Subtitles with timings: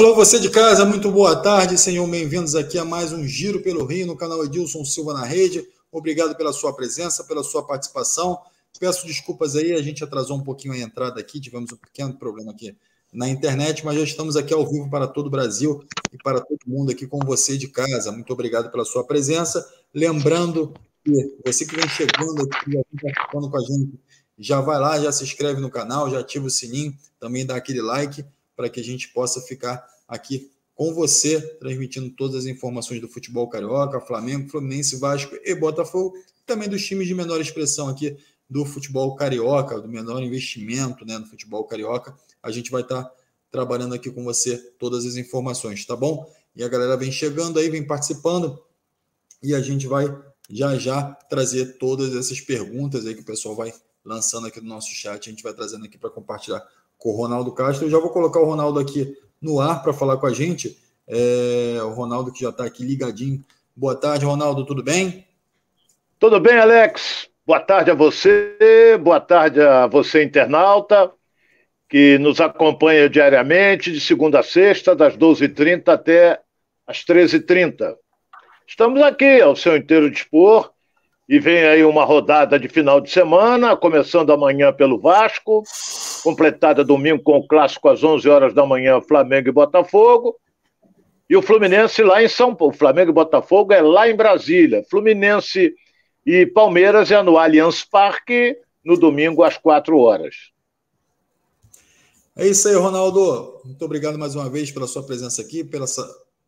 [0.00, 2.08] Alô, você de casa, muito boa tarde, senhor.
[2.08, 5.68] Bem-vindos aqui a mais um Giro pelo Rio no canal Edilson Silva na Rede.
[5.92, 8.40] Obrigado pela sua presença, pela sua participação.
[8.78, 12.50] Peço desculpas aí, a gente atrasou um pouquinho a entrada aqui, tivemos um pequeno problema
[12.50, 12.74] aqui
[13.12, 16.58] na internet, mas já estamos aqui ao vivo para todo o Brasil e para todo
[16.66, 18.10] mundo aqui com você de casa.
[18.10, 19.62] Muito obrigado pela sua presença.
[19.92, 20.72] Lembrando
[21.04, 24.00] que você que vem chegando aqui, participando com a gente,
[24.38, 27.82] já vai lá, já se inscreve no canal, já ativa o sininho, também dá aquele
[27.82, 28.24] like
[28.60, 33.48] para que a gente possa ficar aqui com você, transmitindo todas as informações do futebol
[33.48, 38.18] carioca, Flamengo, Fluminense, Vasco e Botafogo, também dos times de menor expressão aqui
[38.50, 42.14] do futebol carioca, do menor investimento né, no futebol carioca.
[42.42, 43.14] A gente vai estar tá
[43.50, 46.30] trabalhando aqui com você todas as informações, tá bom?
[46.54, 48.62] E a galera vem chegando aí, vem participando,
[49.42, 50.04] e a gente vai
[50.50, 53.72] já já trazer todas essas perguntas aí que o pessoal vai
[54.04, 56.62] lançando aqui no nosso chat, a gente vai trazendo aqui para compartilhar
[57.00, 57.86] com o Ronaldo Castro.
[57.86, 60.78] Eu já vou colocar o Ronaldo aqui no ar para falar com a gente.
[61.08, 63.42] É, o Ronaldo que já está aqui ligadinho.
[63.74, 65.26] Boa tarde, Ronaldo, tudo bem?
[66.18, 67.28] Tudo bem, Alex?
[67.44, 71.10] Boa tarde a você, boa tarde a você, internauta,
[71.88, 76.40] que nos acompanha diariamente, de segunda a sexta, das 12h30 até
[76.86, 77.96] as 13h30.
[78.66, 80.70] Estamos aqui ao seu inteiro dispor
[81.30, 85.62] e vem aí uma rodada de final de semana, começando amanhã pelo Vasco,
[86.24, 90.34] completada domingo com o clássico às 11 horas da manhã, Flamengo e Botafogo.
[91.28, 92.74] E o Fluminense lá em São Paulo.
[92.74, 94.84] Flamengo e Botafogo é lá em Brasília.
[94.90, 95.72] Fluminense
[96.26, 100.34] e Palmeiras é no Allianz Parque, no domingo às 4 horas.
[102.34, 103.60] É isso aí, Ronaldo.
[103.64, 105.86] Muito obrigado mais uma vez pela sua presença aqui, pelo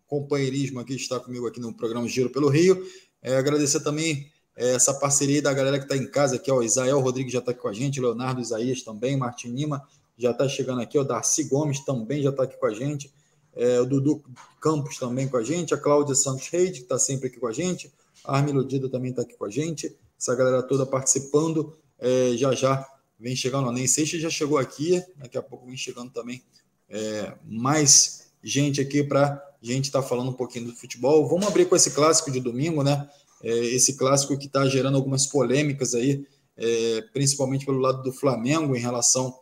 [0.09, 2.85] companheirismo aqui, estar comigo aqui no programa Giro pelo Rio.
[3.23, 4.27] É, agradecer também
[4.71, 7.53] essa parceria da galera que está em casa aqui, ó, o Isael Rodrigues já está
[7.53, 9.83] aqui com a gente, Leonardo Isaías também, Martin Lima
[10.17, 13.13] já está chegando aqui, o Darcy Gomes também já está aqui com a gente,
[13.55, 14.23] é, o Dudu
[14.61, 17.53] Campos também com a gente, a Cláudia Santos Reide, que está sempre aqui com a
[17.53, 17.93] gente,
[18.25, 22.55] a Armin Ludida também está aqui com a gente, essa galera toda participando, é, já
[22.55, 22.87] já
[23.19, 26.43] vem chegando, nem sei se já chegou aqui, daqui a pouco vem chegando também
[26.89, 31.27] é, mais gente aqui para gente estar tá falando um pouquinho do futebol.
[31.29, 33.09] Vamos abrir com esse clássico de domingo, né?
[33.43, 36.25] É, esse clássico que está gerando algumas polêmicas aí,
[36.57, 39.35] é, principalmente pelo lado do Flamengo em relação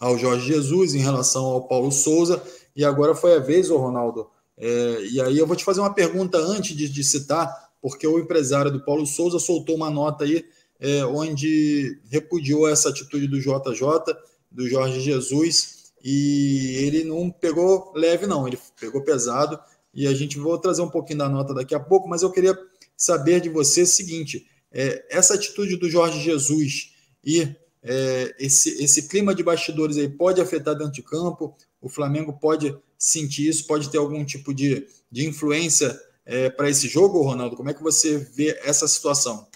[0.00, 2.42] ao Jorge Jesus, em relação ao Paulo Souza,
[2.74, 4.28] e agora foi a vez, o Ronaldo.
[4.56, 8.18] É, e aí eu vou te fazer uma pergunta antes de, de, citar, porque o
[8.18, 10.44] empresário do Paulo Souza soltou uma nota aí
[10.80, 14.14] é, onde repudiou essa atitude do JJ,
[14.50, 19.58] do Jorge Jesus, e ele não pegou leve, não, ele pegou pesado,
[19.94, 22.58] e a gente vou trazer um pouquinho da nota daqui a pouco, mas eu queria
[23.02, 27.48] saber de você o seguinte: é, essa atitude do Jorge Jesus e
[27.82, 31.56] é, esse, esse clima de bastidores aí pode afetar dentro de campo?
[31.80, 36.86] O Flamengo pode sentir isso, pode ter algum tipo de, de influência é, para esse
[36.86, 37.56] jogo, Ronaldo?
[37.56, 39.48] Como é que você vê essa situação?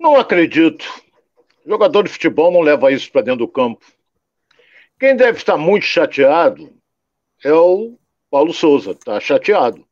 [0.00, 0.84] Não acredito.
[1.64, 3.84] Jogador de futebol não leva isso para dentro do campo.
[4.98, 6.72] Quem deve estar muito chateado
[7.44, 7.96] é o
[8.28, 9.88] Paulo Souza, está chateado.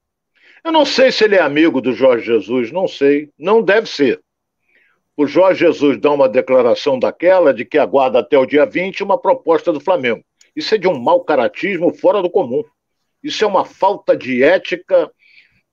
[0.65, 3.31] Eu não sei se ele é amigo do Jorge Jesus, não sei.
[3.39, 4.21] Não deve ser.
[5.17, 9.19] O Jorge Jesus dá uma declaração daquela de que aguarda até o dia 20 uma
[9.19, 10.23] proposta do Flamengo.
[10.55, 12.63] Isso é de um mau caratismo fora do comum.
[13.23, 15.11] Isso é uma falta de ética,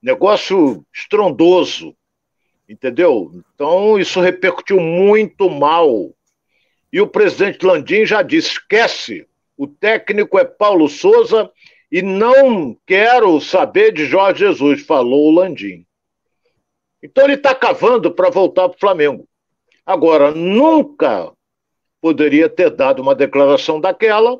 [0.01, 1.95] negócio estrondoso,
[2.68, 3.31] entendeu?
[3.53, 6.12] Então isso repercutiu muito mal.
[6.91, 11.51] E o presidente Landim já disse: esquece, o técnico é Paulo Souza
[11.91, 15.85] e não quero saber de Jorge Jesus, falou o Landim.
[17.01, 19.27] Então ele está cavando para voltar para o Flamengo.
[19.86, 21.31] Agora, nunca
[22.01, 24.39] poderia ter dado uma declaração daquela,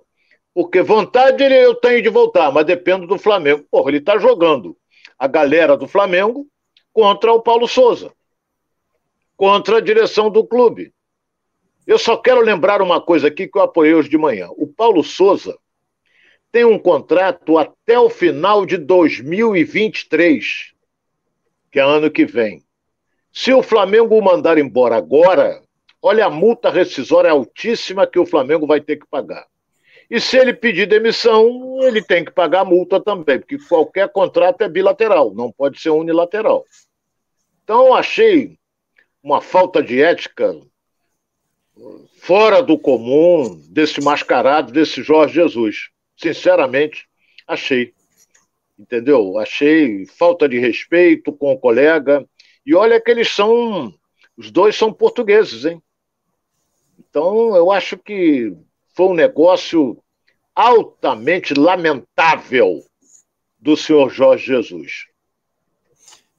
[0.54, 3.66] porque vontade eu tenho de voltar, mas depende do Flamengo.
[3.70, 4.76] Porra, ele está jogando
[5.18, 6.48] a galera do Flamengo
[6.92, 8.12] contra o Paulo Souza,
[9.38, 10.94] contra a direção do clube.
[11.86, 14.50] Eu só quero lembrar uma coisa aqui que eu apoiei hoje de manhã.
[14.58, 15.56] O Paulo Souza
[16.56, 20.72] tem um contrato até o final de 2023,
[21.70, 22.64] que é ano que vem.
[23.30, 25.62] Se o Flamengo o mandar embora agora,
[26.02, 29.46] olha a multa rescisória altíssima que o Flamengo vai ter que pagar.
[30.10, 34.62] E se ele pedir demissão, ele tem que pagar a multa também, porque qualquer contrato
[34.62, 36.64] é bilateral, não pode ser unilateral.
[37.66, 38.58] Então, achei
[39.22, 40.58] uma falta de ética
[42.18, 47.08] fora do comum desse mascarado, desse Jorge Jesus sinceramente,
[47.48, 47.94] achei.
[48.78, 49.38] Entendeu?
[49.38, 52.28] Achei falta de respeito com o colega.
[52.66, 53.94] E olha que eles são.
[54.38, 55.82] Os dois são portugueses, hein?
[57.00, 58.54] Então, eu acho que
[58.94, 59.98] foi um negócio
[60.54, 62.84] altamente lamentável
[63.58, 65.06] do senhor Jorge Jesus.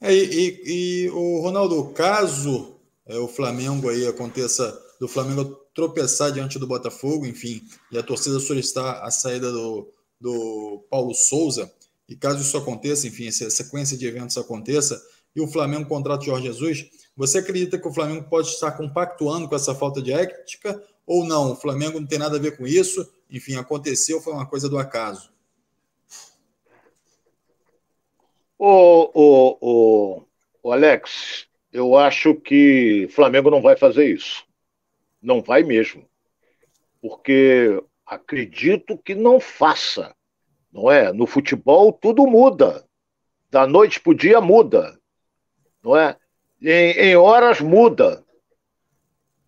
[0.01, 6.59] É, e, e, o Ronaldo, caso é, o Flamengo aí aconteça do Flamengo tropeçar diante
[6.59, 7.63] do Botafogo, enfim,
[7.93, 9.87] e a torcida solicitar a saída do,
[10.19, 11.71] do Paulo Souza,
[12.09, 15.01] e caso isso aconteça, enfim, essa sequência de eventos aconteça,
[15.35, 19.47] e o Flamengo contrata o Jorge Jesus, você acredita que o Flamengo pode estar compactuando
[19.47, 21.53] com essa falta de ética ou não?
[21.53, 24.79] O Flamengo não tem nada a ver com isso, enfim, aconteceu, foi uma coisa do
[24.79, 25.31] acaso.
[28.59, 30.23] O, o, o,
[30.63, 34.46] o Alex, eu acho que o Flamengo não vai fazer isso.
[35.27, 36.09] Não vai mesmo.
[37.03, 40.15] Porque acredito que não faça.
[40.73, 41.13] Não é?
[41.13, 42.87] No futebol tudo muda.
[43.51, 44.97] Da noite para o dia muda.
[45.83, 46.17] Não é?
[46.63, 48.25] Em, em horas muda.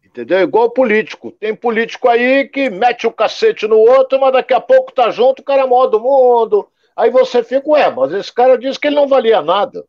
[0.04, 0.40] Entendeu?
[0.40, 1.30] Igual político.
[1.30, 5.42] Tem político aí que mete o cacete no outro, mas daqui a pouco tá junto,
[5.42, 6.68] o cara é do mundo.
[6.96, 9.84] Aí você fica, ué, mas esse cara disse que ele não valia nada.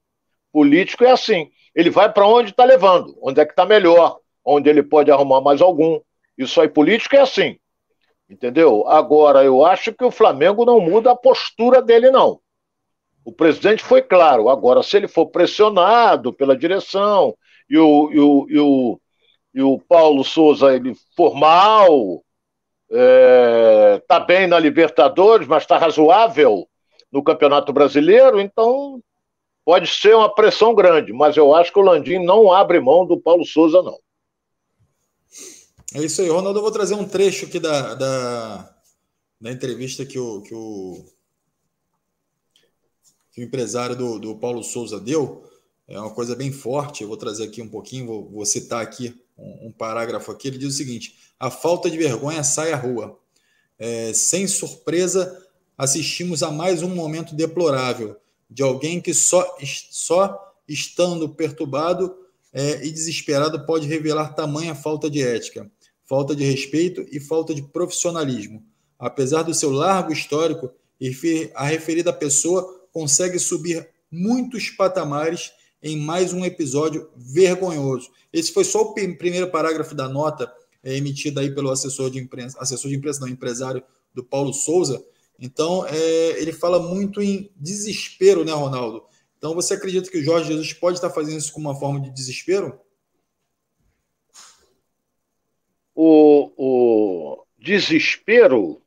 [0.51, 1.49] Político é assim.
[1.73, 5.41] Ele vai para onde está levando, onde é que está melhor, onde ele pode arrumar
[5.41, 5.99] mais algum.
[6.37, 7.57] Isso aí, político é assim.
[8.29, 8.87] Entendeu?
[8.87, 12.39] Agora, eu acho que o Flamengo não muda a postura dele, não.
[13.25, 14.49] O presidente foi claro.
[14.49, 17.35] Agora, se ele for pressionado pela direção
[17.69, 19.01] e o, e o, e o,
[19.53, 22.23] e o Paulo Souza ele for mal,
[22.91, 26.67] é, tá bem na Libertadores, mas está razoável
[27.11, 29.01] no Campeonato Brasileiro, então
[29.65, 33.19] pode ser uma pressão grande, mas eu acho que o Landim não abre mão do
[33.19, 33.97] Paulo Souza, não.
[35.93, 36.59] É isso aí, Ronaldo.
[36.59, 38.75] Eu vou trazer um trecho aqui da, da,
[39.41, 41.03] da entrevista que o, que o,
[43.31, 45.43] que o empresário do, do Paulo Souza deu.
[45.87, 47.01] É uma coisa bem forte.
[47.01, 50.49] Eu vou trazer aqui um pouquinho, vou, vou citar aqui um, um, parágrafo aqui.
[50.49, 53.17] Ele diz o seguinte: a falta de vergonha sai à rua.
[53.79, 55.43] É, sem surpresa,
[55.75, 58.15] assistimos a mais um momento deplorável
[58.49, 59.57] de alguém que só,
[59.89, 62.15] só estando perturbado
[62.51, 65.69] é, e desesperado pode revelar tamanha falta de ética,
[66.09, 68.65] falta de respeito e falta de profissionalismo.
[68.97, 70.71] Apesar do seu largo histórico,
[71.53, 75.51] a referida pessoa consegue subir muitos patamares
[75.81, 78.09] em mais um episódio vergonhoso.
[78.33, 80.51] Esse foi só o primeiro parágrafo da nota
[80.83, 83.83] é, emitida aí pelo assessor de imprensa, assessor de imprensa, não, empresário
[84.13, 85.01] do Paulo Souza,
[85.39, 89.03] então, é, ele fala muito em desespero, né, Ronaldo?
[89.37, 92.11] Então, você acredita que o Jorge Jesus pode estar fazendo isso como uma forma de
[92.11, 92.77] desespero?
[96.01, 98.81] O, o desespero.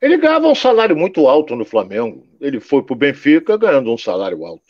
[0.00, 2.28] Ele ganhava um salário muito alto no Flamengo.
[2.40, 4.66] Ele foi para o Benfica ganhando um salário alto.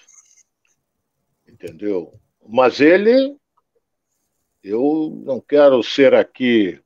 [1.46, 2.12] Entendeu?
[2.46, 3.36] Mas ele.
[4.62, 6.80] Eu não quero ser aqui.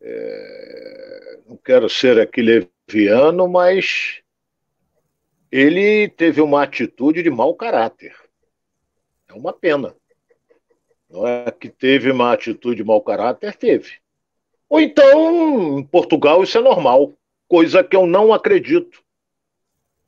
[0.00, 4.20] É não quero ser aqui leviano, mas
[5.50, 8.14] ele teve uma atitude de mau caráter.
[9.28, 9.94] É uma pena.
[11.16, 13.56] Não é que teve uma atitude de mau caráter?
[13.56, 13.94] Teve.
[14.68, 17.14] Ou então, em Portugal, isso é normal,
[17.48, 19.02] coisa que eu não acredito.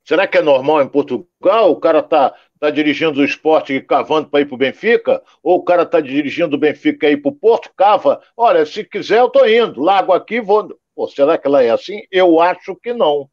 [0.05, 1.71] Será que é normal em Portugal?
[1.71, 5.23] O cara tá, tá dirigindo o esporte cavando para ir para o Benfica?
[5.43, 8.21] Ou o cara tá dirigindo o Benfica e ir para o Porto, cava?
[8.37, 9.81] Olha, se quiser, eu tô indo.
[9.81, 10.79] Largo aqui, vou.
[10.95, 12.03] Pô, será que ela é assim?
[12.11, 13.31] Eu acho que não.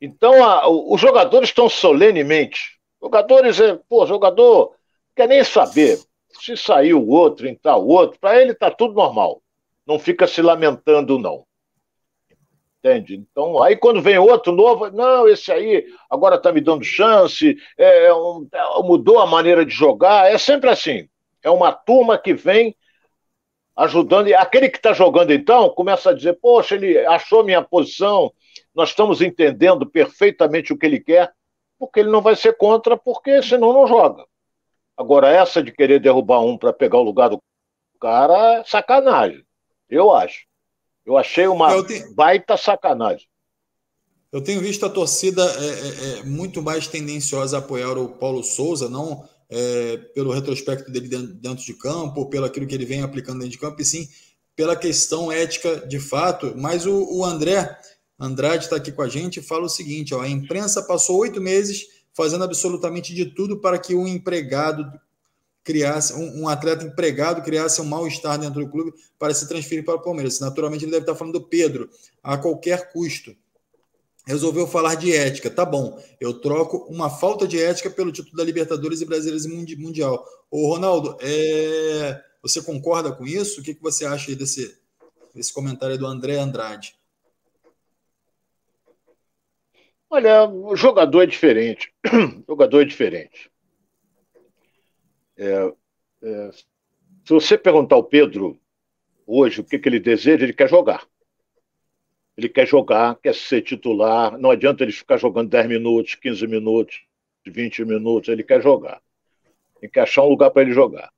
[0.00, 2.80] Então, a, os jogadores estão solenemente.
[3.00, 4.74] Jogadores, é, pô, jogador
[5.14, 6.00] quer nem saber
[6.40, 8.18] se saiu o outro, entrar o outro.
[8.18, 9.42] Para ele está tudo normal.
[9.86, 11.44] Não fica se lamentando, não.
[12.78, 13.16] Entende?
[13.16, 18.06] Então, aí quando vem outro novo, não, esse aí agora está me dando chance, é,
[18.06, 20.30] é um, é, mudou a maneira de jogar.
[20.30, 21.08] É sempre assim.
[21.42, 22.76] É uma turma que vem
[23.76, 24.28] ajudando.
[24.28, 28.32] E aquele que está jogando, então, começa a dizer: Poxa, ele achou minha posição,
[28.74, 31.32] nós estamos entendendo perfeitamente o que ele quer,
[31.78, 34.24] porque ele não vai ser contra, porque senão não joga.
[34.96, 37.42] Agora, essa de querer derrubar um para pegar o lugar do
[38.00, 39.44] cara, é sacanagem.
[39.88, 40.46] Eu acho.
[41.04, 42.14] Eu achei uma tenho...
[42.14, 43.26] baita sacanagem.
[44.32, 48.42] Eu tenho visto a torcida é, é, é, muito mais tendenciosa a apoiar o Paulo
[48.42, 53.38] Souza, não é, pelo retrospecto dele dentro de campo, pelo aquilo que ele vem aplicando
[53.38, 54.08] dentro de campo, e sim
[54.54, 56.54] pela questão ética de fato.
[56.56, 57.78] Mas o, o André
[58.18, 61.40] Andrade está aqui com a gente e fala o seguinte: ó, a imprensa passou oito
[61.40, 64.90] meses fazendo absolutamente de tudo para que um empregado
[65.62, 69.96] criasse, um, um atleta empregado criasse um mal-estar dentro do clube para se transferir para
[69.96, 70.40] o Palmeiras.
[70.40, 71.90] Naturalmente, ele deve estar falando do Pedro,
[72.22, 73.36] a qualquer custo
[74.26, 75.50] resolveu falar de ética.
[75.50, 79.76] Tá bom, eu troco uma falta de ética pelo título da Libertadores e Brasileiros e
[79.76, 80.24] Mundial.
[80.50, 82.20] Ô, Ronaldo, é...
[82.42, 83.60] você concorda com isso?
[83.60, 84.76] O que, que você acha desse,
[85.34, 86.96] esse comentário do André Andrade.
[90.08, 91.92] Olha, o jogador é diferente.
[92.46, 93.50] O jogador é diferente.
[95.36, 95.72] É,
[96.22, 98.58] é, se você perguntar ao Pedro
[99.26, 101.06] hoje o que, que ele deseja, ele quer jogar.
[102.36, 104.38] Ele quer jogar, quer ser titular.
[104.38, 107.04] Não adianta ele ficar jogando 10 minutos, 15 minutos,
[107.44, 108.28] 20 minutos.
[108.28, 109.02] Ele quer jogar.
[109.80, 111.10] Tem que achar um lugar para ele jogar.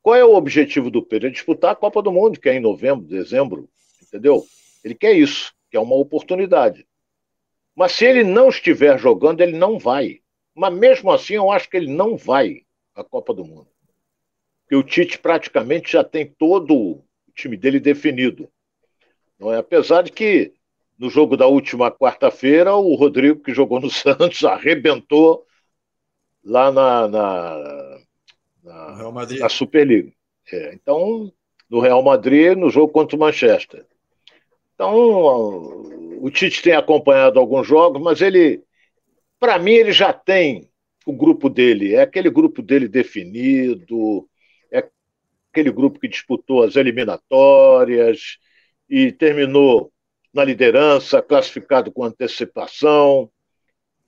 [0.00, 1.28] Qual é o objetivo do Pedro?
[1.28, 3.68] É disputar a Copa do Mundo, que é em novembro, dezembro.
[4.02, 4.44] Entendeu?
[4.84, 6.86] Ele quer isso, que é uma oportunidade.
[7.74, 10.20] Mas se ele não estiver jogando, ele não vai.
[10.54, 12.62] Mas mesmo assim, eu acho que ele não vai
[12.94, 13.68] à Copa do Mundo.
[14.62, 18.48] Porque o Tite praticamente já tem todo o time dele definido.
[19.38, 19.58] Não é?
[19.58, 20.52] Apesar de que
[20.98, 25.44] no jogo da última quarta-feira, o Rodrigo, que jogou no Santos, arrebentou
[26.44, 27.98] lá na, na,
[28.62, 30.12] na, na Superliga.
[30.52, 31.32] É, então,
[31.68, 33.86] no Real Madrid, no jogo contra o Manchester.
[34.74, 35.82] Então,
[36.22, 38.62] o Tite tem acompanhado alguns jogos, mas ele,
[39.40, 40.70] para mim, ele já tem
[41.04, 41.96] o grupo dele.
[41.96, 44.28] É aquele grupo dele definido,
[44.70, 44.88] é
[45.50, 48.38] aquele grupo que disputou as eliminatórias
[48.88, 49.92] e terminou
[50.32, 53.28] na liderança, classificado com antecipação.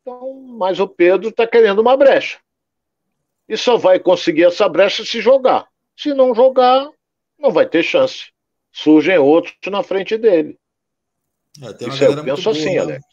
[0.00, 2.38] Então, mas o Pedro está querendo uma brecha.
[3.48, 5.66] E só vai conseguir essa brecha se jogar.
[5.96, 6.88] Se não jogar,
[7.36, 8.30] não vai ter chance.
[8.70, 10.56] Surgem outros na frente dele.
[11.62, 12.78] É, tem uma Isso galera eu penso boa, assim, né?
[12.78, 13.04] Alex.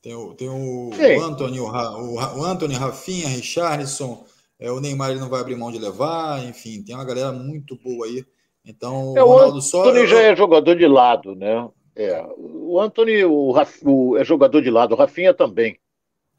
[0.00, 4.24] Tem o, tem o, o Anthony, o, o, o Anthony, Rafinha, Richardson,
[4.58, 7.76] é, o Neymar ele não vai abrir mão de levar, enfim, tem uma galera muito
[7.76, 8.24] boa aí.
[8.64, 9.78] Então, é, o Ronaldo só.
[9.78, 11.68] O Anthony já é jogador de lado, né?
[11.96, 15.78] É, o Anthony o, o, é jogador de lado, o Rafinha também.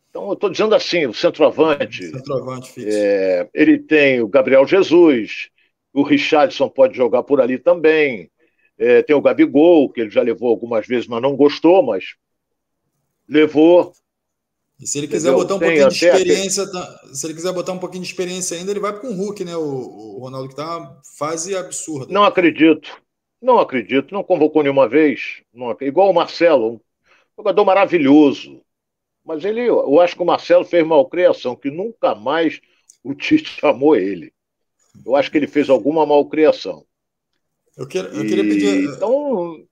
[0.09, 2.09] Então, eu estou dizendo assim: o centroavante.
[2.11, 2.89] Centroavante fixo.
[2.91, 5.49] É, ele tem o Gabriel Jesus,
[5.93, 8.31] o Richardson pode jogar por ali também.
[8.79, 12.15] É, tem o Gabigol, que ele já levou algumas vezes, mas não gostou, mas
[13.27, 13.91] levou.
[14.79, 15.43] E se ele quiser Entendeu?
[15.43, 17.15] botar um tem pouquinho de experiência, aquele...
[17.15, 19.57] se ele quiser botar um pouquinho de experiência ainda, ele vai com o Hulk, né?
[19.57, 22.11] O, o Ronaldo, que tá uma fase absurda.
[22.11, 22.89] Não acredito.
[23.41, 24.13] Não acredito.
[24.13, 25.41] Não convocou nenhuma vez.
[25.53, 26.79] Não, igual o Marcelo, um
[27.37, 28.61] jogador maravilhoso.
[29.25, 32.61] Mas ele, eu acho que o Marcelo fez malcriação, que nunca mais
[33.03, 34.33] o Tite chamou ele.
[35.05, 36.85] Eu acho que ele fez alguma malcriação.
[37.79, 38.89] Eu, quero, eu queria pedir.
[38.89, 39.65] Então.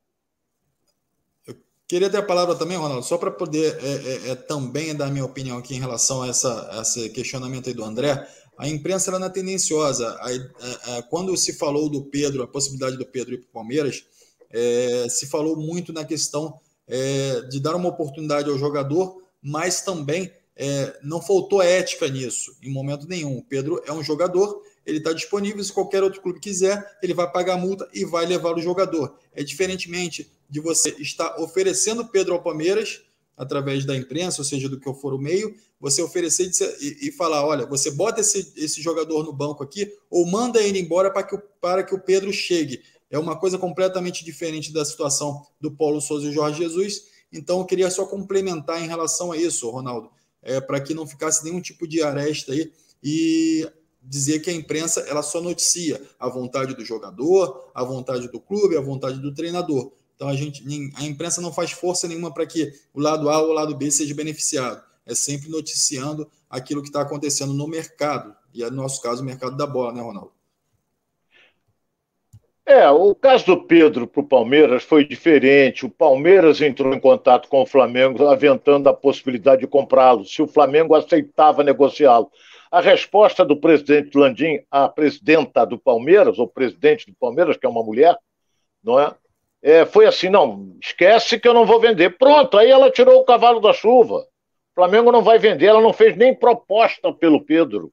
[1.46, 5.12] Eu queria ter a palavra também, Ronaldo, só para poder é, é, é, também dar
[5.12, 8.26] minha opinião aqui em relação a, essa, a esse questionamento aí do André.
[8.58, 10.18] A imprensa não é tendenciosa.
[10.22, 14.06] A, a, quando se falou do Pedro, a possibilidade do Pedro ir para o Palmeiras,
[14.50, 20.32] é, se falou muito na questão é, de dar uma oportunidade ao jogador, mas também
[20.56, 23.38] é, não faltou ética nisso, em momento nenhum.
[23.38, 25.62] O Pedro é um jogador ele está disponível.
[25.64, 29.20] Se qualquer outro clube quiser, ele vai pagar a multa e vai levar o jogador.
[29.34, 33.02] É diferentemente de você estar oferecendo Pedro ao Palmeiras
[33.36, 37.46] através da imprensa, ou seja, do que for o meio, você oferecer e, e falar:
[37.46, 41.36] olha, você bota esse, esse jogador no banco aqui ou manda ele embora para que,
[41.36, 42.82] o, para que o Pedro chegue.
[43.10, 47.04] É uma coisa completamente diferente da situação do Paulo Souza e Jorge Jesus.
[47.32, 50.10] Então, eu queria só complementar em relação a isso, Ronaldo,
[50.42, 52.72] é, para que não ficasse nenhum tipo de aresta aí.
[53.04, 53.70] E
[54.08, 58.78] dizer que a imprensa ela só noticia a vontade do jogador, a vontade do clube,
[58.78, 59.92] a vontade do treinador.
[60.16, 60.64] Então a gente,
[60.96, 63.92] a imprensa não faz força nenhuma para que o lado A ou o lado B
[63.92, 64.82] seja beneficiado.
[65.06, 68.36] É sempre noticiando aquilo que está acontecendo no mercado.
[68.54, 70.32] E é no nosso caso o mercado da bola, né, Ronaldo?
[72.66, 75.86] É, o caso do Pedro para o Palmeiras foi diferente.
[75.86, 80.48] O Palmeiras entrou em contato com o Flamengo, aventando a possibilidade de comprá-lo, se o
[80.48, 82.30] Flamengo aceitava negociá-lo.
[82.72, 87.70] A resposta do presidente Landim à presidenta do Palmeiras, ou presidente do Palmeiras, que é
[87.70, 88.18] uma mulher,
[88.84, 89.14] não é?
[89.62, 89.86] é?
[89.86, 92.18] Foi assim: não, esquece que eu não vou vender.
[92.18, 94.20] Pronto, aí ela tirou o cavalo da chuva.
[94.20, 97.92] O Flamengo não vai vender, ela não fez nem proposta pelo Pedro.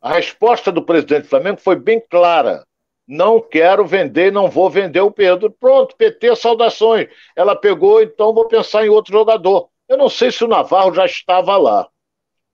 [0.00, 2.64] A resposta do presidente do Flamengo foi bem clara.
[3.06, 5.50] Não quero vender, não vou vender o Pedro.
[5.50, 7.08] Pronto, PT, saudações.
[7.36, 9.68] Ela pegou, então vou pensar em outro jogador.
[9.88, 11.88] Eu não sei se o Navarro já estava lá.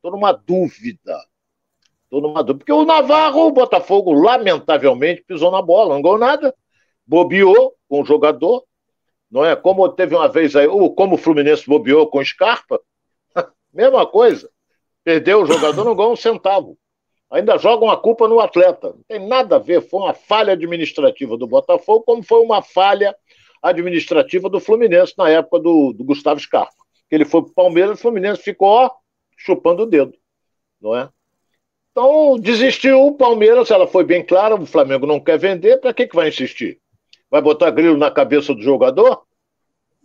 [0.02, 1.16] Estou numa dúvida.
[2.02, 2.58] Estou numa dúvida.
[2.58, 6.52] Porque o Navarro, o Botafogo, lamentavelmente, pisou na bola, não ganhou nada.
[7.06, 8.64] Bobeou com o jogador.
[9.30, 9.54] Não é?
[9.54, 12.80] Como teve uma vez aí, como o Fluminense bobeou com o Scarpa.
[13.72, 14.50] Mesma coisa.
[15.04, 16.76] Perdeu o jogador, não ganhou um centavo.
[17.30, 18.88] Ainda jogam a culpa no atleta.
[18.88, 19.82] Não tem nada a ver.
[19.82, 23.16] Foi uma falha administrativa do Botafogo, como foi uma falha
[23.62, 26.74] administrativa do Fluminense na época do, do Gustavo Scarpa.
[27.08, 28.90] Ele foi para o Palmeiras, o Fluminense ficou ó,
[29.44, 30.14] chupando o dedo,
[30.80, 31.08] não é?
[31.90, 36.06] Então, desistiu o Palmeiras, ela foi bem clara, o Flamengo não quer vender, para que,
[36.06, 36.80] que vai insistir?
[37.30, 39.22] Vai botar grilo na cabeça do jogador?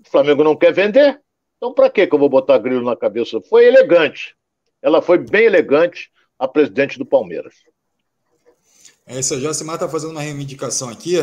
[0.06, 1.22] O Flamengo não quer vender.
[1.56, 3.40] Então, para que eu vou botar grilo na cabeça?
[3.42, 4.36] Foi elegante.
[4.82, 7.56] Ela foi bem elegante, a presidente do Palmeiras.
[9.06, 11.16] É isso, já se está fazendo uma reivindicação aqui.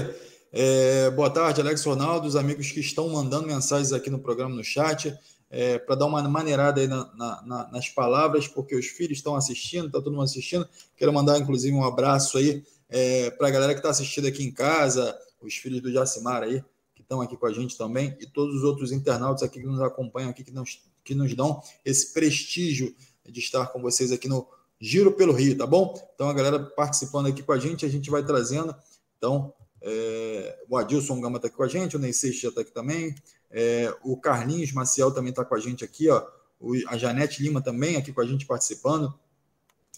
[0.51, 4.65] É, boa tarde, Alex Ronaldo, os amigos que estão mandando mensagens aqui no programa no
[4.65, 5.13] chat,
[5.51, 9.87] é, para dar uma maneirada aí na, na, nas palavras, porque os filhos estão assistindo,
[9.87, 10.69] está todo mundo assistindo.
[10.97, 14.53] Quero mandar, inclusive, um abraço aí é, para a galera que está assistindo aqui em
[14.53, 16.63] casa, os filhos do Jacimar aí,
[16.95, 19.81] que estão aqui com a gente também, e todos os outros internautas aqui que nos
[19.81, 22.95] acompanham aqui, que nos, que nos dão esse prestígio
[23.29, 24.47] de estar com vocês aqui no
[24.81, 25.95] Giro pelo Rio, tá bom?
[26.15, 28.75] Então, a galera participando aqui com a gente, a gente vai trazendo.
[29.17, 29.55] Então,
[29.87, 33.15] é, o Adilson Gama está aqui com a gente, o Ney Seixas está aqui também,
[33.51, 36.27] é, o Carlinhos Maciel também está com a gente aqui, ó.
[36.59, 39.13] O, a Janete Lima também aqui com a gente participando.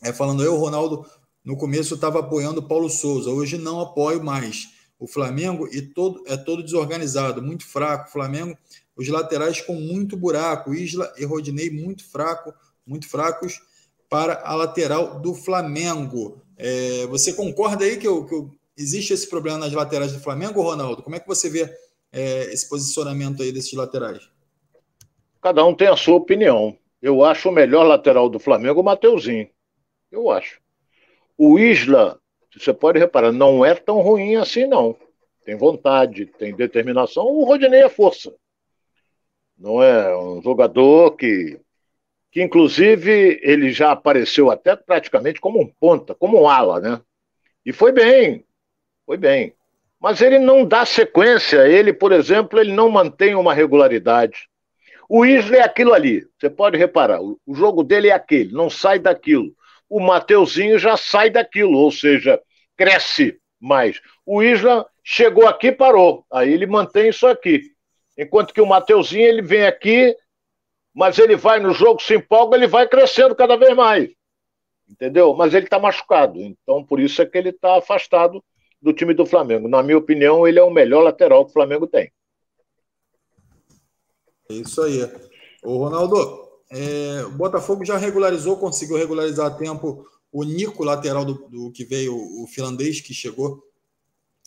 [0.03, 1.07] É, falando eu, Ronaldo,
[1.45, 6.23] no começo estava apoiando o Paulo Souza, hoje não apoio mais o Flamengo e todo
[6.27, 8.09] é todo desorganizado, muito fraco.
[8.09, 8.57] O Flamengo,
[8.97, 12.53] os laterais com muito buraco, Isla e Rodinei muito fraco,
[12.87, 13.61] muito fracos
[14.09, 16.41] para a lateral do Flamengo.
[16.57, 18.35] É, você concorda aí que, eu, que
[18.77, 21.03] existe esse problema nas laterais do Flamengo, Ronaldo?
[21.03, 21.73] Como é que você vê
[22.13, 24.29] é, esse posicionamento aí desses laterais?
[25.41, 26.77] Cada um tem a sua opinião.
[27.01, 29.49] Eu acho o melhor lateral do Flamengo o Mateuzinho.
[30.11, 30.61] Eu acho.
[31.39, 32.21] O Isla
[32.59, 34.97] você pode reparar, não é tão ruim assim, não.
[35.45, 37.25] Tem vontade, tem determinação.
[37.27, 38.35] O Rodinei é força.
[39.59, 41.61] Não é um jogador que,
[42.33, 47.01] que inclusive, ele já apareceu até praticamente como um ponta, como um ala, né?
[47.65, 48.45] E foi bem,
[49.07, 49.55] foi bem.
[49.99, 51.67] Mas ele não dá sequência.
[51.67, 54.49] Ele, por exemplo, ele não mantém uma regularidade.
[55.09, 56.27] O Isla é aquilo ali.
[56.39, 59.55] Você pode reparar, o jogo dele é aquele, não sai daquilo
[59.89, 62.41] o Mateuzinho já sai daquilo, ou seja,
[62.77, 64.01] cresce mais.
[64.25, 67.63] O Isla chegou aqui parou, aí ele mantém isso aqui.
[68.19, 70.17] Enquanto que o Mateuzinho ele vem aqui,
[70.95, 74.11] mas ele vai no jogo, se empolga, ele vai crescendo cada vez mais.
[74.89, 75.35] Entendeu?
[75.35, 78.43] Mas ele está machucado, então por isso é que ele está afastado
[78.87, 79.67] do time do Flamengo.
[79.67, 82.13] Na minha opinião, ele é o melhor lateral que o Flamengo tem.
[84.49, 85.03] É isso aí.
[85.65, 86.17] Ô, Ronaldo,
[86.71, 91.85] é, o Botafogo já regularizou, conseguiu regularizar a tempo o Nico, lateral do, do que
[91.85, 93.61] veio, o finlandês que chegou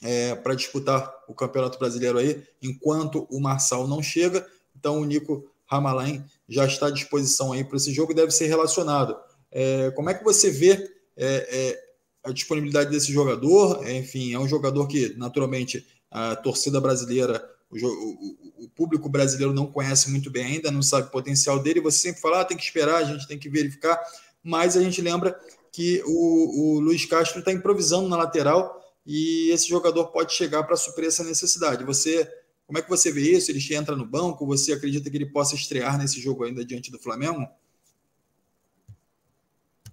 [0.02, 4.47] é, para disputar o Campeonato Brasileiro aí, enquanto o Marçal não chega.
[4.73, 9.19] Então o Nico Ramalain já está à disposição aí para esse jogo, deve ser relacionado.
[9.52, 11.88] É, como é que você vê é, é
[12.24, 13.88] a disponibilidade desse jogador?
[13.90, 19.68] enfim, é um jogador que naturalmente a torcida brasileira o, o, o, público brasileiro não
[19.68, 21.82] conhece muito bem ainda, não sabe o potencial dele.
[21.82, 24.00] Você sempre fala, ah, tem que esperar, a gente tem que verificar.
[24.44, 25.40] Mas a gente lembra
[25.72, 30.76] que o, o Luiz Castro está improvisando na lateral e esse jogador pode chegar para
[30.76, 31.84] suprir essa necessidade.
[31.84, 32.28] Você,
[32.66, 33.52] como é que você vê isso?
[33.52, 34.48] Ele entra no banco?
[34.48, 37.48] Você acredita que ele possa estrear nesse jogo ainda diante do Flamengo?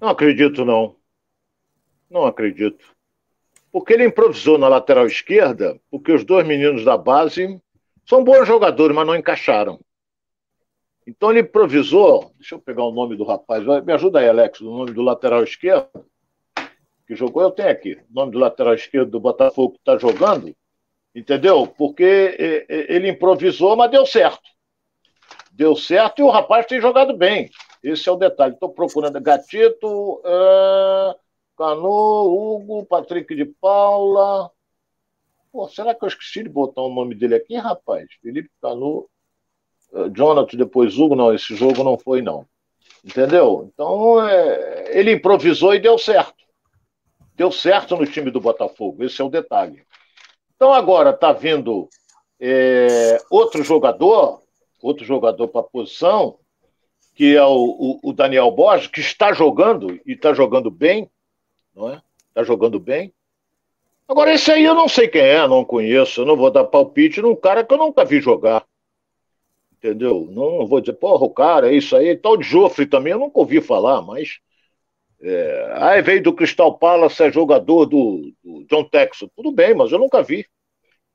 [0.01, 0.97] Não acredito, não.
[2.11, 2.95] Não acredito.
[3.73, 7.61] Porque ele improvisou na lateral esquerda, porque os dois meninos da base
[8.07, 9.79] são bons jogadores, mas não encaixaram.
[11.07, 12.33] Então ele improvisou.
[12.37, 13.65] Deixa eu pegar o nome do rapaz.
[13.85, 15.89] Me ajuda aí, Alex, o nome do lateral esquerdo.
[17.07, 17.95] Que jogou, eu tenho aqui.
[18.11, 20.55] O nome do lateral esquerdo do Botafogo que está jogando.
[21.15, 21.67] Entendeu?
[21.67, 24.51] Porque ele improvisou, mas deu certo.
[25.53, 27.51] Deu certo e o rapaz tem jogado bem.
[27.83, 28.55] Esse é o detalhe.
[28.55, 31.15] Estou procurando Gatito, uh,
[31.57, 34.51] Canu, Hugo, Patrick de Paula.
[35.51, 38.07] Pô, será que eu esqueci de botar o nome dele aqui, rapaz?
[38.21, 39.09] Felipe Canu,
[39.93, 42.47] uh, Jonathan, depois Hugo, não, esse jogo não foi, não.
[43.05, 43.71] Entendeu?
[43.73, 46.45] Então, é, ele improvisou e deu certo.
[47.35, 49.83] Deu certo no time do Botafogo, esse é o detalhe.
[50.55, 51.89] Então, agora está vindo
[52.41, 54.43] é, outro jogador,
[54.83, 56.39] outro jogador para a posição,
[57.15, 57.55] que é o,
[58.03, 61.11] o, o, Daniel Borges, que está jogando e está jogando bem,
[61.77, 62.03] não é?
[62.29, 63.13] Está jogando bem.
[64.09, 67.21] Agora, esse aí eu não sei quem é, não conheço, eu não vou dar palpite
[67.21, 68.65] num cara que eu nunca vi jogar.
[69.73, 70.27] Entendeu?
[70.31, 72.17] Não vou dizer, porra, o cara, é isso aí.
[72.17, 74.39] Tal de Joffre também, eu nunca ouvi falar, mas.
[75.21, 75.73] É...
[75.77, 79.29] Aí veio do Crystal Palace, é jogador do, do John Texas.
[79.37, 80.47] Tudo bem, mas eu nunca vi.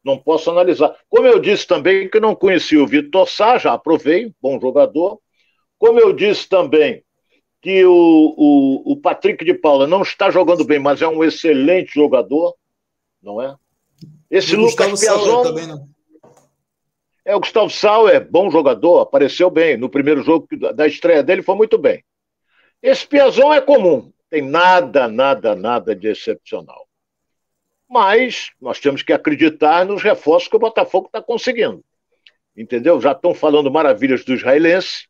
[0.04, 0.96] Não posso analisar.
[1.10, 5.20] Como eu disse também que não conhecia o Vitor Sá, já aprovei, bom jogador.
[5.78, 7.04] Como eu disse também
[7.62, 7.92] que o,
[8.38, 12.56] o, o Patrick de Paula não está jogando bem, mas é um excelente jogador
[13.22, 13.56] não é?
[14.30, 15.44] Esse Lucas Piazon...
[15.44, 15.90] também não.
[17.24, 19.78] É, o Gustavo Sauer é bom jogador, apareceu bem.
[19.78, 22.04] No primeiro jogo da estreia dele foi muito bem.
[22.82, 26.88] Esse Piazon é comum, tem nada, nada, nada de excepcional.
[27.88, 31.84] Mas nós temos que acreditar nos reforços que o Botafogo está conseguindo.
[32.58, 33.00] Entendeu?
[33.00, 35.08] Já estão falando maravilhas do israelense.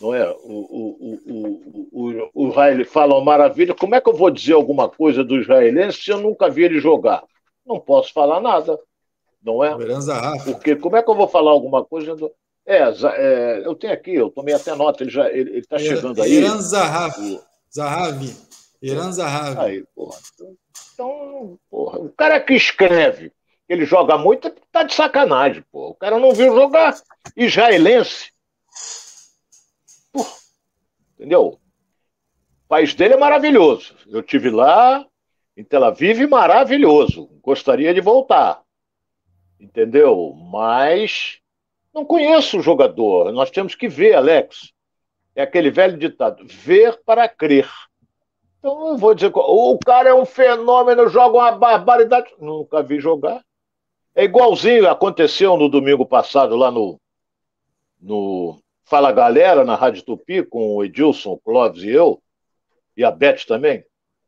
[0.00, 0.28] Não é?
[0.30, 3.74] O, o, o, o, o, Israel fala uma maravilha.
[3.74, 6.80] Como é que eu vou dizer alguma coisa do israelense se eu nunca vi ele
[6.80, 7.22] jogar?
[7.66, 8.78] Não posso falar nada.
[9.42, 9.76] Não é?
[10.44, 12.16] Porque como é que eu vou falar alguma coisa?
[12.16, 12.32] Do...
[12.66, 16.32] É, é, eu tenho aqui, eu tomei até nota, ele já ele está chegando aí.
[16.32, 17.40] Iran Zahavi.
[17.74, 18.36] Zahavi.
[18.82, 19.60] Iran Zahavi.
[19.60, 20.18] Aí, porra.
[20.94, 23.32] Então, porra, o cara que escreve,
[23.68, 25.90] ele joga muito, tá de sacanagem, pô.
[25.90, 26.94] O cara não viu jogar
[27.36, 28.30] israelense.
[30.12, 30.30] Porra,
[31.14, 31.58] entendeu?
[32.64, 33.94] O país dele é maravilhoso.
[34.08, 35.06] Eu tive lá
[35.56, 37.26] em Tel Aviv, maravilhoso.
[37.42, 38.62] Gostaria de voltar.
[39.58, 40.34] Entendeu?
[40.50, 41.40] Mas
[41.92, 43.32] não conheço o jogador.
[43.32, 44.72] Nós temos que ver, Alex.
[45.34, 47.68] É aquele velho ditado: ver para crer.
[48.58, 52.30] Então eu vou dizer, o cara é um fenômeno, joga uma barbaridade.
[52.38, 53.42] Nunca vi jogar.
[54.14, 57.00] É igualzinho aconteceu no domingo passado lá no,
[58.00, 62.20] no Fala Galera, na Rádio Tupi, com o Edilson, o Clóvis e eu,
[62.96, 63.84] e a Beth também.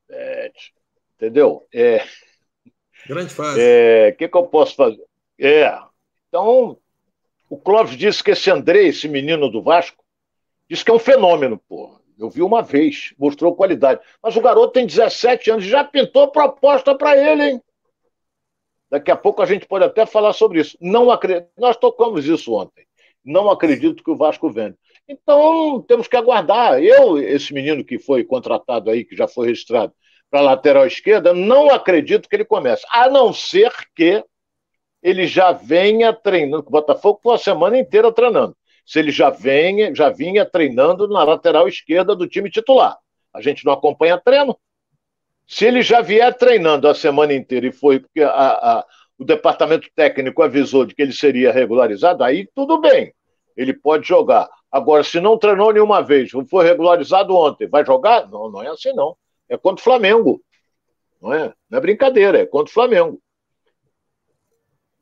[0.08, 0.52] Beth,
[1.16, 1.66] entendeu?
[1.74, 2.04] É,
[3.08, 3.58] Grande fase.
[3.58, 5.02] O é, que, que eu posso fazer?
[5.36, 5.76] É.
[6.28, 6.78] Então,
[7.50, 10.04] o Clóvis disse que esse André, esse menino do Vasco,
[10.70, 12.00] disse que é um fenômeno, porra.
[12.16, 14.00] Eu vi uma vez, mostrou qualidade.
[14.22, 17.62] Mas o garoto tem 17 anos, já pintou proposta para ele, hein?
[18.88, 20.78] Daqui a pouco a gente pode até falar sobre isso.
[20.80, 21.48] Não acredito.
[21.58, 22.86] Nós tocamos isso ontem.
[23.24, 24.76] Não acredito que o Vasco vende.
[25.08, 26.82] Então, temos que aguardar.
[26.82, 29.92] Eu, esse menino que foi contratado aí, que já foi registrado
[30.30, 32.84] para a lateral esquerda, não acredito que ele comece.
[32.90, 34.24] A não ser que
[35.02, 36.64] ele já venha treinando.
[36.66, 41.22] O Botafogo foi a semana inteira treinando se ele já, vem, já vinha treinando na
[41.22, 42.98] lateral esquerda do time titular.
[43.32, 44.58] A gente não acompanha treino.
[45.46, 48.86] Se ele já vier treinando a semana inteira e foi porque a, a,
[49.18, 53.14] o departamento técnico avisou de que ele seria regularizado, aí tudo bem.
[53.56, 54.48] Ele pode jogar.
[54.70, 58.28] Agora, se não treinou nenhuma vez, foi regularizado ontem, vai jogar?
[58.28, 59.16] Não, não é assim não.
[59.48, 60.42] É contra o Flamengo.
[61.20, 63.20] Não é, não é brincadeira, é contra o Flamengo.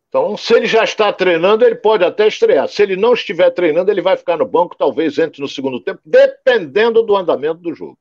[0.09, 2.69] Então, se ele já está treinando, ele pode até estrear.
[2.69, 6.01] Se ele não estiver treinando, ele vai ficar no banco, talvez entre no segundo tempo,
[6.05, 7.97] dependendo do andamento do jogo.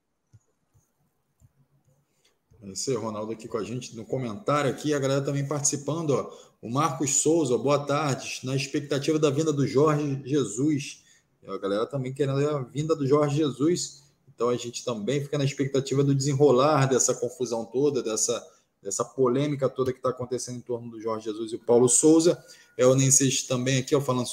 [2.62, 6.50] Aí, Ronaldo, aqui com a gente no comentário aqui, a galera também participando, ó.
[6.62, 8.41] O Marcos Souza, boa tarde.
[8.43, 11.04] Na expectativa da vinda do Jorge Jesus.
[11.48, 14.04] A galera também querendo a vinda do Jorge Jesus.
[14.28, 18.45] Então a gente também fica na expectativa do desenrolar dessa confusão toda, dessa
[18.82, 22.41] dessa polêmica toda que está acontecendo em torno do Jorge Jesus e o Paulo Souza.
[22.78, 24.28] É o Nenses também aqui, ó, falando,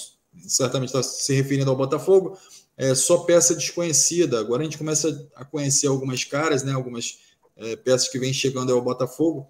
[0.47, 2.39] certamente está se referindo ao Botafogo.
[2.77, 4.39] É só peça desconhecida.
[4.39, 6.73] Agora a gente começa a conhecer algumas caras, né?
[6.73, 7.19] Algumas
[7.57, 9.49] é, peças que vêm chegando ao Botafogo.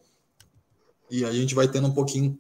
[1.10, 2.38] E a gente vai tendo um pouquinho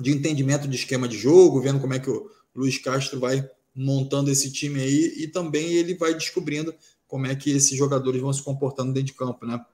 [0.00, 4.30] de entendimento de esquema de jogo, vendo como é que o Luiz Castro vai montando
[4.30, 6.74] esse time aí e também ele vai descobrindo
[7.06, 9.64] como é que esses jogadores vão se comportando dentro de campo, né?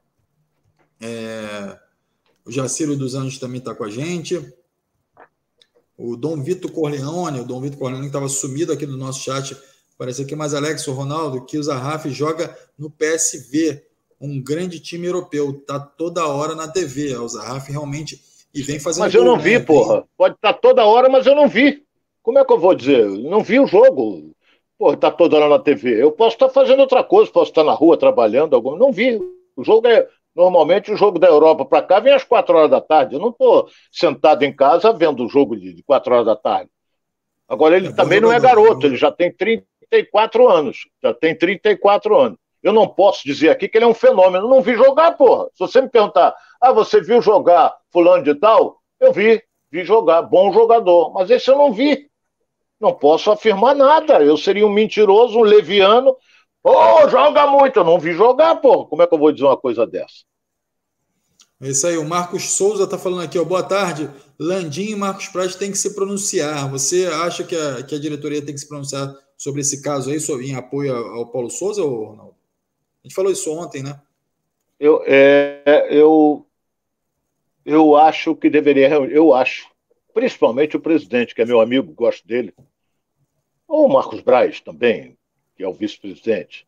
[1.01, 1.79] É,
[2.45, 4.53] o Jaciro dos Anjos também está com a gente.
[5.97, 9.57] O Dom Vitor Corleone, o Dom Vitor Corleone que estava sumido aqui do nosso chat,
[9.97, 13.83] parece aqui mais Alex, o Ronaldo, que o Zarraf joga no PSV,
[14.21, 17.17] um grande time europeu, tá toda hora na TV.
[17.17, 18.21] O Zarraf realmente
[18.55, 19.05] e vem fazendo.
[19.05, 19.65] Mas eu não vi, né?
[19.65, 20.05] porra.
[20.17, 21.83] Pode estar tá toda hora, mas eu não vi.
[22.23, 23.07] Como é que eu vou dizer?
[23.07, 24.33] não vi o jogo.
[24.79, 26.03] Porra, tá toda hora na TV.
[26.03, 28.77] Eu posso estar tá fazendo outra coisa, posso estar tá na rua trabalhando, algum...
[28.77, 29.21] não vi.
[29.57, 32.81] O jogo é Normalmente o jogo da Europa para cá vem às quatro horas da
[32.81, 33.15] tarde.
[33.15, 36.71] Eu não estou sentado em casa vendo o jogo de quatro horas da tarde.
[37.49, 40.89] Agora ele é também não é garoto, ele já tem 34 anos.
[41.01, 42.39] Já tem 34 anos.
[42.65, 44.47] Eu não posso dizer aqui que ele é um fenômeno.
[44.47, 45.45] Eu não vi jogar, porra.
[45.53, 48.81] Se você me perguntar, ah, você viu jogar fulano de tal?
[48.99, 51.13] Eu vi, vi jogar, bom jogador.
[51.13, 52.09] Mas esse eu não vi.
[52.81, 54.25] Não posso afirmar nada.
[54.25, 56.17] Eu seria um mentiroso, um leviano,
[56.67, 58.87] Ô, oh, joga muito, eu não vi jogar, pô.
[58.87, 60.25] Como é que eu vou dizer uma coisa dessa?
[61.61, 63.45] É isso aí, o Marcos Souza está falando aqui, ó.
[63.45, 64.11] Boa tarde.
[64.41, 66.71] Landim e Marcos Praz têm que se pronunciar.
[66.71, 70.17] Você acha que a, que a diretoria tem que se pronunciar sobre esse caso aí,
[70.43, 72.35] em apoio ao Paulo Souza, ou Ronaldo?
[73.05, 74.01] A gente falou isso ontem, né?
[74.81, 76.47] Eu, é, eu,
[77.63, 79.69] eu acho que deveria, eu acho,
[80.15, 82.55] principalmente o presidente, que é meu amigo, gosto dele,
[83.69, 85.19] ou o Marcos Braz também,
[85.55, 86.67] que é o vice-presidente,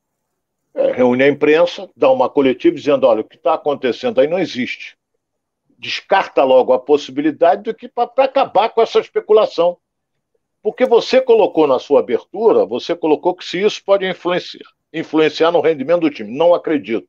[0.75, 4.38] é, reúne a imprensa, dá uma coletiva dizendo: olha, o que está acontecendo aí não
[4.38, 4.94] existe.
[5.79, 9.79] Descarta logo a possibilidade do que para acabar com essa especulação.
[10.62, 15.61] Porque você colocou na sua abertura, você colocou que se isso pode influenciar, influenciar no
[15.61, 16.37] rendimento do time.
[16.37, 17.09] Não acredito.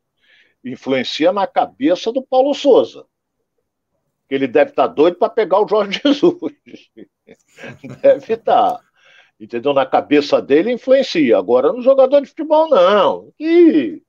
[0.63, 3.05] Influencia na cabeça do Paulo Souza.
[4.27, 6.53] que ele deve estar tá doido para pegar o Jorge Jesus.
[8.01, 8.73] deve estar.
[8.73, 8.81] Tá.
[9.39, 9.73] Entendeu?
[9.73, 11.37] Na cabeça dele influencia.
[11.37, 13.31] Agora, no jogador de futebol, não.
[13.39, 14.01] E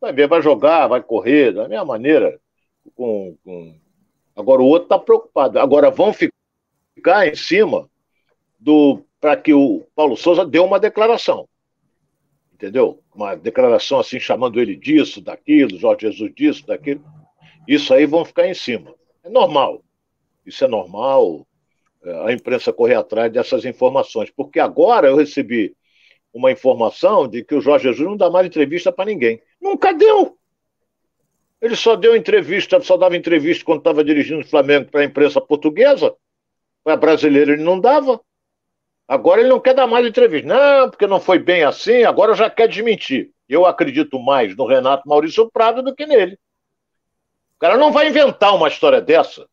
[0.00, 2.40] vai ver, vai jogar, vai correr, da mesma maneira.
[2.94, 3.74] Com, com...
[4.36, 5.58] Agora o outro está preocupado.
[5.58, 7.90] Agora vão ficar em cima
[8.58, 11.48] do para que o Paulo Souza dê uma declaração.
[12.56, 13.02] Entendeu?
[13.14, 17.04] Uma declaração assim, chamando ele disso, daquilo, Jorge Jesus disso, daquilo.
[17.68, 18.94] Isso aí vão ficar em cima.
[19.22, 19.84] É normal.
[20.46, 21.46] Isso é normal
[22.24, 25.76] a imprensa correr atrás dessas informações, porque agora eu recebi
[26.32, 29.42] uma informação de que o Jorge Jesus não dá mais entrevista para ninguém.
[29.60, 30.38] Nunca deu.
[31.60, 35.42] Ele só deu entrevista, só dava entrevista quando estava dirigindo o Flamengo para a imprensa
[35.42, 36.14] portuguesa.
[36.82, 38.18] Para brasileiro ele não dava.
[39.08, 40.48] Agora ele não quer dar mais entrevista.
[40.48, 43.30] Não, porque não foi bem assim, agora já quer desmentir.
[43.48, 46.38] Eu acredito mais no Renato Maurício Prado do que nele.
[47.56, 49.48] O cara não vai inventar uma história dessa.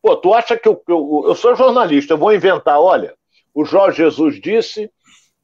[0.00, 3.14] Pô, tu acha que eu, eu, eu sou jornalista, eu vou inventar, olha,
[3.54, 4.90] o Jorge Jesus disse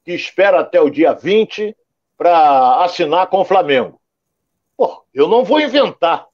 [0.03, 1.75] que espera até o dia 20
[2.17, 3.99] para assinar com o Flamengo.
[4.75, 6.25] Pô, eu não vou inventar.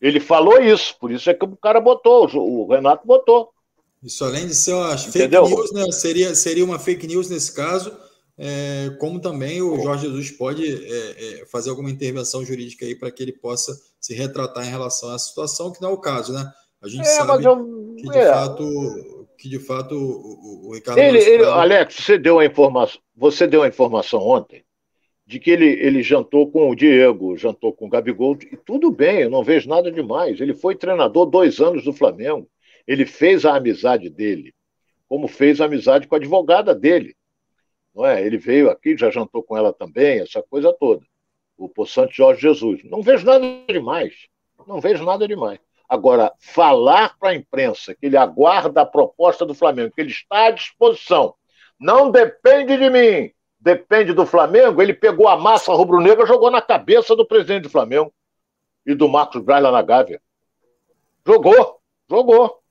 [0.00, 3.52] Ele falou isso, por isso é que o cara botou, o Renato botou.
[4.02, 5.90] Isso além de ser uma fake news, né?
[5.90, 7.92] Seria, seria uma fake news nesse caso,
[8.38, 13.10] é, como também o Jorge Jesus pode é, é, fazer alguma intervenção jurídica aí para
[13.10, 16.52] que ele possa se retratar em relação essa situação, que não é o caso, né?
[16.82, 18.30] A gente é, sabe eu, que, de é.
[18.30, 20.98] fato, que de fato o, o Ricardo.
[20.98, 24.64] Ele, ele, Alex, você deu a informação, você deu a informação ontem
[25.26, 29.22] de que ele, ele jantou com o Diego, jantou com o Gabigol, e tudo bem,
[29.22, 30.40] eu não vejo nada demais.
[30.40, 32.46] Ele foi treinador dois anos do Flamengo.
[32.86, 34.54] Ele fez a amizade dele,
[35.08, 37.16] como fez a amizade com a advogada dele.
[37.94, 38.24] Não é?
[38.24, 41.04] Ele veio aqui, já jantou com ela também, essa coisa toda.
[41.56, 42.84] O Poçante Jorge Jesus.
[42.84, 44.14] Não vejo nada demais.
[44.66, 45.58] Não vejo nada demais.
[45.88, 50.46] Agora, falar para a imprensa que ele aguarda a proposta do Flamengo, que ele está
[50.46, 51.34] à disposição,
[51.78, 57.14] não depende de mim, depende do Flamengo, ele pegou a massa rubro-negra jogou na cabeça
[57.14, 58.12] do presidente do Flamengo
[58.84, 60.20] e do Marcos Braz na Gávea.
[61.24, 62.62] Jogou, jogou.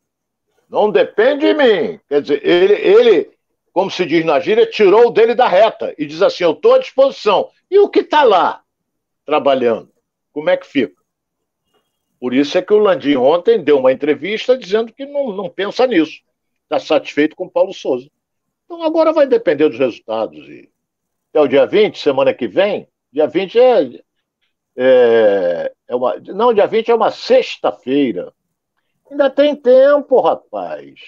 [0.70, 2.00] Não depende de mim.
[2.08, 3.36] Quer dizer, ele, ele
[3.76, 6.76] como se diz na gíria, tirou o dele da reta e diz assim: eu estou
[6.76, 7.50] à disposição.
[7.70, 8.64] E o que está lá
[9.26, 9.92] trabalhando?
[10.32, 10.96] Como é que fica?
[12.18, 15.86] Por isso é que o Landim ontem deu uma entrevista dizendo que não, não pensa
[15.86, 16.22] nisso.
[16.64, 18.10] Está satisfeito com o Paulo Souza.
[18.64, 20.48] Então agora vai depender dos resultados.
[20.48, 20.70] E
[21.32, 24.02] até o dia 20, semana que vem, dia 20 é,
[24.78, 26.16] é, é uma.
[26.28, 28.34] Não, dia 20 é uma sexta-feira.
[29.10, 31.00] Ainda tem tempo, rapaz.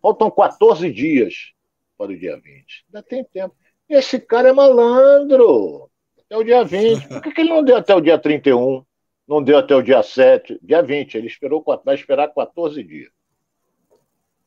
[0.00, 1.52] Faltam 14 dias
[1.98, 2.84] para o dia 20.
[2.88, 3.54] Ainda tem tempo.
[3.88, 5.90] Esse cara é malandro.
[6.26, 7.08] Até o dia 20.
[7.08, 8.84] Por que, que ele não deu até o dia 31?
[9.32, 13.10] não deu até o dia 7, dia 20, ele esperou, vai esperar 14 dias.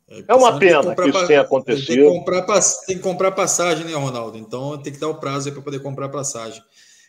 [0.07, 1.87] É, é uma pena que, isso tenha acontecido.
[1.87, 4.37] Tem que, comprar, tem que comprar passagem, né, Ronaldo?
[4.37, 6.61] Então tem que dar o prazo para poder comprar passagem.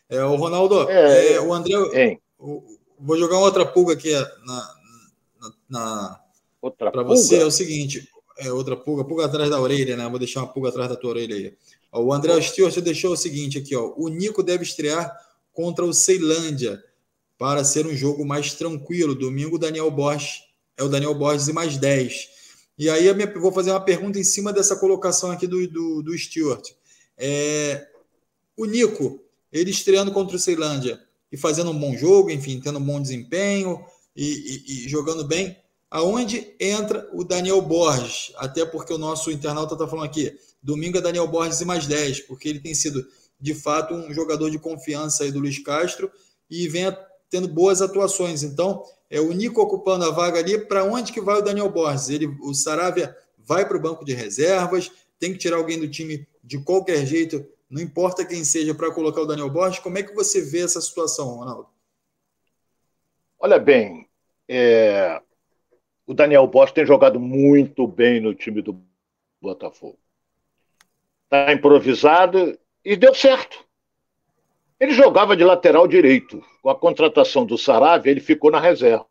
[0.09, 2.18] É, o Ronaldo, é, é, o André,
[2.99, 4.75] vou jogar outra pulga aqui na,
[5.68, 6.20] na,
[6.78, 7.37] para você.
[7.37, 10.09] É o seguinte, é outra pulga, pulga atrás da orelha, né?
[10.09, 11.54] Vou deixar uma pulga atrás da tua orelha aí.
[11.92, 13.94] O André Stewart deixou o seguinte aqui, ó.
[13.96, 15.14] O Nico deve estrear
[15.52, 16.82] contra o Ceilândia
[17.38, 19.14] para ser um jogo mais tranquilo.
[19.14, 20.42] Domingo, Daniel Borges
[20.76, 22.28] é o Daniel Borges e mais 10.
[22.78, 26.18] E aí eu vou fazer uma pergunta em cima dessa colocação aqui do, do, do
[26.18, 26.72] Stuart.
[27.16, 27.87] É,
[28.54, 29.18] o Nico,
[29.50, 31.00] ele estreando contra o Ceilândia
[31.32, 33.82] e fazendo um bom jogo, enfim, tendo um bom desempenho
[34.16, 35.57] e, e, e jogando bem,
[35.90, 38.33] aonde entra o Daniel Borges?
[38.37, 42.20] Até porque o nosso internauta está falando aqui, domingo é Daniel Borges e mais 10,
[42.22, 43.07] porque ele tem sido,
[43.40, 46.11] de fato, um jogador de confiança aí do Luiz Castro
[46.50, 46.85] e vem
[47.31, 48.42] tendo boas atuações.
[48.42, 50.59] Então, é o Nico ocupando a vaga ali.
[50.59, 52.09] Para onde que vai o Daniel Borges?
[52.09, 56.26] Ele, o Saravia vai para o banco de reservas, tem que tirar alguém do time
[56.42, 59.79] de qualquer jeito, não importa quem seja, para colocar o Daniel Borges.
[59.79, 61.68] Como é que você vê essa situação, Ronaldo?
[63.38, 64.06] Olha bem,
[64.48, 65.20] é...
[66.06, 68.80] o Daniel Borges tem jogado muito bem no time do
[69.40, 69.98] Botafogo.
[71.24, 73.64] Está improvisado e deu certo.
[74.78, 76.44] Ele jogava de lateral direito.
[76.62, 79.06] Com a contratação do Saravia, ele ficou na reserva.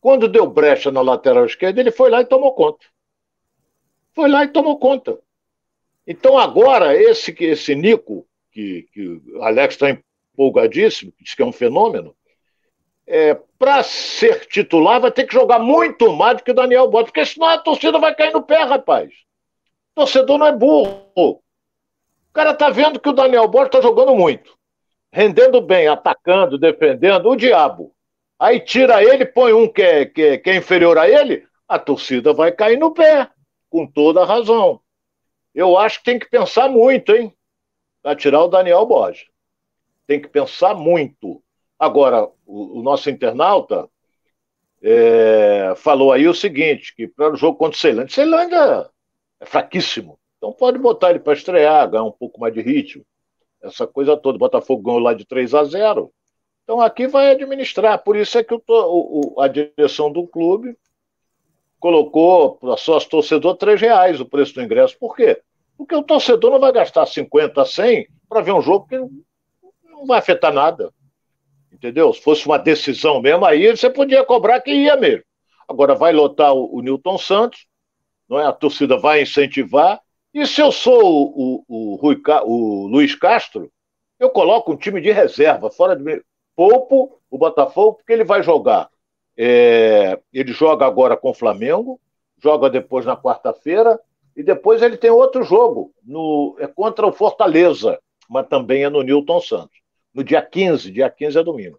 [0.00, 2.86] Quando deu brecha na lateral esquerda, ele foi lá e tomou conta.
[4.14, 5.18] Foi lá e tomou conta.
[6.06, 11.52] Então agora, esse, esse Nico, que, que o Alex está empolgadíssimo, diz que é um
[11.52, 12.16] fenômeno,
[13.10, 17.06] é, para ser titular vai ter que jogar muito mais do que o Daniel Bota,
[17.06, 19.10] porque senão a torcida vai cair no pé, rapaz.
[19.92, 21.02] O torcedor não é burro.
[21.16, 24.58] O cara tá vendo que o Daniel Borges está jogando muito
[25.12, 27.92] rendendo bem, atacando, defendendo, o diabo.
[28.38, 31.78] Aí tira ele, põe um que é, que, é, que é inferior a ele, a
[31.78, 33.28] torcida vai cair no pé,
[33.68, 34.80] com toda a razão.
[35.54, 37.34] Eu acho que tem que pensar muito, hein?
[38.02, 39.26] Para tirar o Daniel Borges.
[40.06, 41.42] Tem que pensar muito.
[41.80, 43.88] Agora, o, o nosso internauta
[44.82, 48.90] é, falou aí o seguinte: que para o jogo contra o Ceilândia, Ceilândia
[49.40, 50.18] é fraquíssimo.
[50.36, 53.04] Então pode botar ele para estrear, ganhar um pouco mais de ritmo.
[53.62, 54.36] Essa coisa toda.
[54.36, 56.12] O Botafogo ganhou lá de 3 a 0.
[56.64, 58.02] Então aqui vai administrar.
[58.02, 60.76] Por isso é que o, a direção do clube
[61.78, 64.98] colocou para sócio torcedor 3 reais o preço do ingresso.
[64.98, 65.40] Por quê?
[65.78, 68.98] Porque o torcedor não vai gastar 50, 100 para ver um jogo que
[69.90, 70.92] não vai afetar nada.
[71.80, 72.12] Entendeu?
[72.12, 75.24] Se fosse uma decisão mesmo, aí você podia cobrar que ia mesmo.
[75.66, 77.66] Agora vai lotar o, o Newton Santos,
[78.28, 78.44] não é?
[78.44, 79.98] a torcida vai incentivar.
[80.34, 83.72] E se eu sou o, o, o, Rui, o Luiz Castro,
[84.18, 86.22] eu coloco um time de reserva, fora de.
[86.54, 88.90] Poupo o Botafogo, porque ele vai jogar.
[89.34, 91.98] É, ele joga agora com o Flamengo,
[92.42, 93.98] joga depois na quarta-feira,
[94.36, 99.02] e depois ele tem outro jogo no, é contra o Fortaleza, mas também é no
[99.02, 99.79] Newton Santos.
[100.12, 101.78] No dia 15, dia 15 é domingo.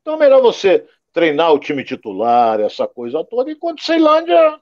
[0.00, 4.58] Então é melhor você treinar o time titular, essa coisa toda, enquanto Ceilândia.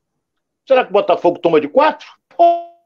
[0.67, 2.07] Será que o Botafogo toma de quatro?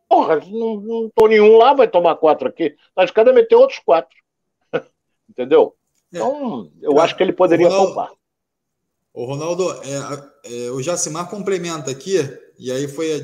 [0.09, 2.77] Porra, não, não tô nenhum lá, vai tomar quatro aqui.
[2.95, 4.17] Tá de cada meter outros quatro.
[5.29, 5.75] Entendeu?
[6.13, 6.19] É.
[6.19, 8.11] Então, eu acho que ele poderia poupar.
[9.13, 12.17] O Ronaldo, é, é, o Jacimar complementa aqui,
[12.59, 13.23] e aí foi é, é,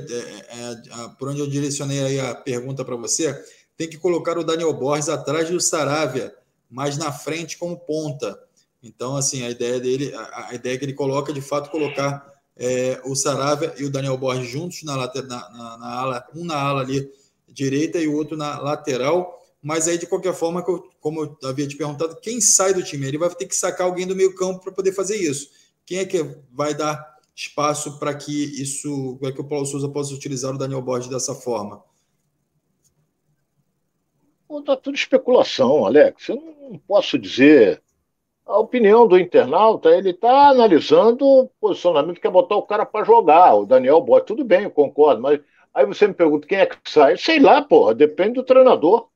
[1.19, 3.35] por onde eu direcionei aí a pergunta para você.
[3.77, 6.33] Tem que colocar o Daniel Borges atrás do Saravia,
[6.71, 8.39] mais na frente como ponta.
[8.83, 13.15] Então, assim, a ideia dele, a, ideia que ele coloca, de fato, colocar é, o
[13.15, 17.11] Saravia e o Daniel Borges juntos na, na, na, na, ala, um na ala ali
[17.49, 19.39] direita e o outro na lateral.
[19.63, 20.63] Mas aí, de qualquer forma,
[21.01, 23.07] como eu havia te perguntado, quem sai do time?
[23.07, 25.51] Ele vai ter que sacar alguém do meio campo para poder fazer isso.
[25.85, 30.15] Quem é que vai dar espaço para que isso, para que o Paulo Souza possa
[30.15, 31.83] utilizar o Daniel Borges dessa forma?
[34.59, 36.29] Está tudo especulação, Alex.
[36.29, 36.37] Eu
[36.71, 37.81] não posso dizer.
[38.45, 43.55] A opinião do internauta, ele está analisando o posicionamento, quer botar o cara para jogar,
[43.55, 44.27] o Daniel Borges.
[44.27, 45.41] Tudo bem, eu concordo, mas
[45.73, 47.17] aí você me pergunta quem é que sai.
[47.17, 49.09] Sei lá, porra, depende do treinador.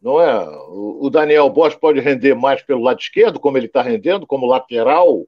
[0.00, 0.48] Não é?
[0.68, 5.26] O Daniel Borges pode render mais pelo lado esquerdo, como ele está rendendo, como lateral,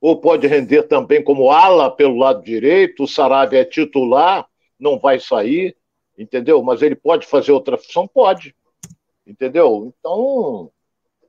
[0.00, 3.04] ou pode render também como ala pelo lado direito.
[3.04, 4.46] O Sarabia é titular,
[4.78, 5.76] não vai sair,
[6.16, 6.62] entendeu?
[6.62, 8.08] Mas ele pode fazer outra função?
[8.08, 8.54] Pode
[9.26, 9.92] entendeu?
[9.98, 10.70] Então,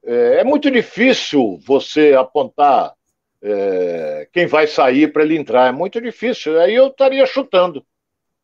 [0.04, 2.94] é, é muito difícil você apontar
[3.42, 6.60] é, quem vai sair para ele entrar, é muito difícil.
[6.60, 7.86] Aí eu estaria chutando,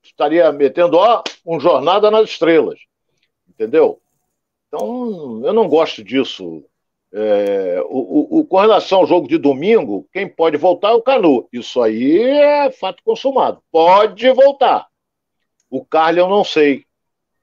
[0.03, 2.79] estaria metendo, ó, um Jornada nas Estrelas,
[3.47, 4.01] entendeu?
[4.67, 6.63] Então, eu não gosto disso.
[7.11, 11.47] É, o, o, com relação ao jogo de domingo, quem pode voltar é o Canu.
[11.51, 13.63] Isso aí é fato consumado.
[13.71, 14.87] Pode voltar.
[15.71, 16.85] O Carlos eu não sei.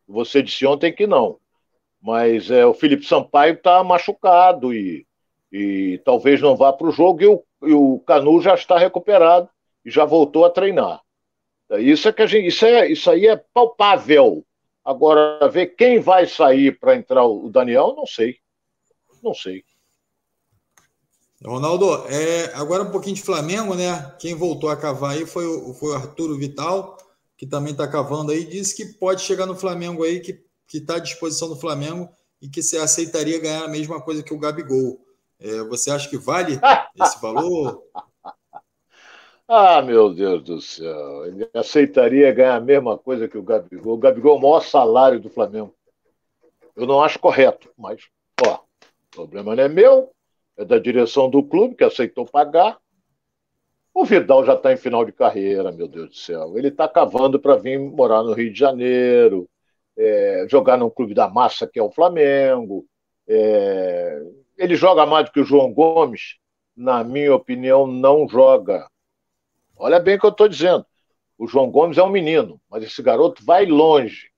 [0.07, 1.39] Você disse ontem que não.
[2.07, 5.05] Mas é, o Felipe Sampaio está machucado e,
[5.51, 9.49] e talvez não vá para o jogo e o, o Canu já está recuperado
[9.85, 11.01] e já voltou a treinar.
[11.81, 14.45] Isso é que gente, isso, é, isso aí é palpável.
[14.85, 18.37] Agora, ver quem vai sair para entrar o Daniel, não sei.
[19.21, 19.65] Não sei.
[21.45, 24.15] Ronaldo, é, agora um pouquinho de Flamengo, né?
[24.21, 26.97] Quem voltou a cavar aí foi o, foi o Arturo Vital,
[27.37, 28.45] que também está cavando aí.
[28.45, 32.09] Disse que pode chegar no Flamengo aí, que que está à disposição do Flamengo
[32.41, 35.01] e que você aceitaria ganhar a mesma coisa que o Gabigol.
[35.39, 36.59] É, você acha que vale
[37.01, 37.83] esse valor?
[39.49, 41.27] Ah, meu Deus do céu.
[41.27, 43.95] Ele aceitaria ganhar a mesma coisa que o Gabigol.
[43.95, 45.75] O Gabigol é o maior salário do Flamengo.
[46.75, 48.03] Eu não acho correto, mas,
[48.45, 50.11] ó, o problema não é meu,
[50.59, 52.79] é da direção do clube que aceitou pagar.
[53.95, 56.59] O Vidal já está em final de carreira, meu Deus do céu.
[56.59, 59.49] Ele está cavando para vir morar no Rio de Janeiro
[59.97, 62.87] é, jogar num clube da massa que é o Flamengo.
[63.29, 64.23] É,
[64.57, 66.37] ele joga mais do que o João Gomes?
[66.77, 68.89] Na minha opinião, não joga.
[69.77, 70.85] Olha bem o que eu estou dizendo.
[71.39, 74.31] O João Gomes é um menino, mas esse garoto vai longe.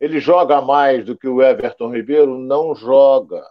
[0.00, 2.38] Ele joga mais do que o Everton Ribeiro?
[2.38, 3.44] Não joga.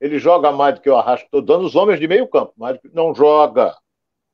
[0.00, 1.26] Ele joga mais do que o Arrasca.
[1.26, 3.74] Estou dando os homens de meio campo, mas não joga.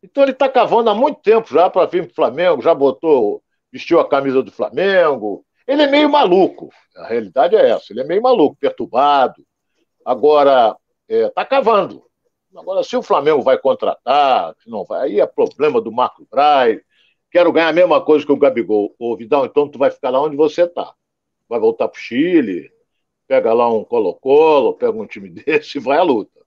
[0.02, 3.42] Então ele está cavando há muito tempo já para vir para o Flamengo, já botou,
[3.70, 8.04] vestiu a camisa do Flamengo, ele é meio maluco, a realidade é essa, ele é
[8.04, 9.46] meio maluco, perturbado.
[10.02, 10.74] Agora,
[11.06, 12.02] é, tá cavando.
[12.56, 16.80] Agora, se o Flamengo vai contratar, se não vai, aí é problema do Marco Braz.
[17.30, 18.94] Quero ganhar a mesma coisa que o Gabigol.
[18.98, 20.94] Ô, Vidal, então tu vai ficar lá onde você tá.
[21.46, 22.72] Vai voltar pro Chile,
[23.26, 26.40] pega lá um Colo-Colo, pega um time desse e vai à luta.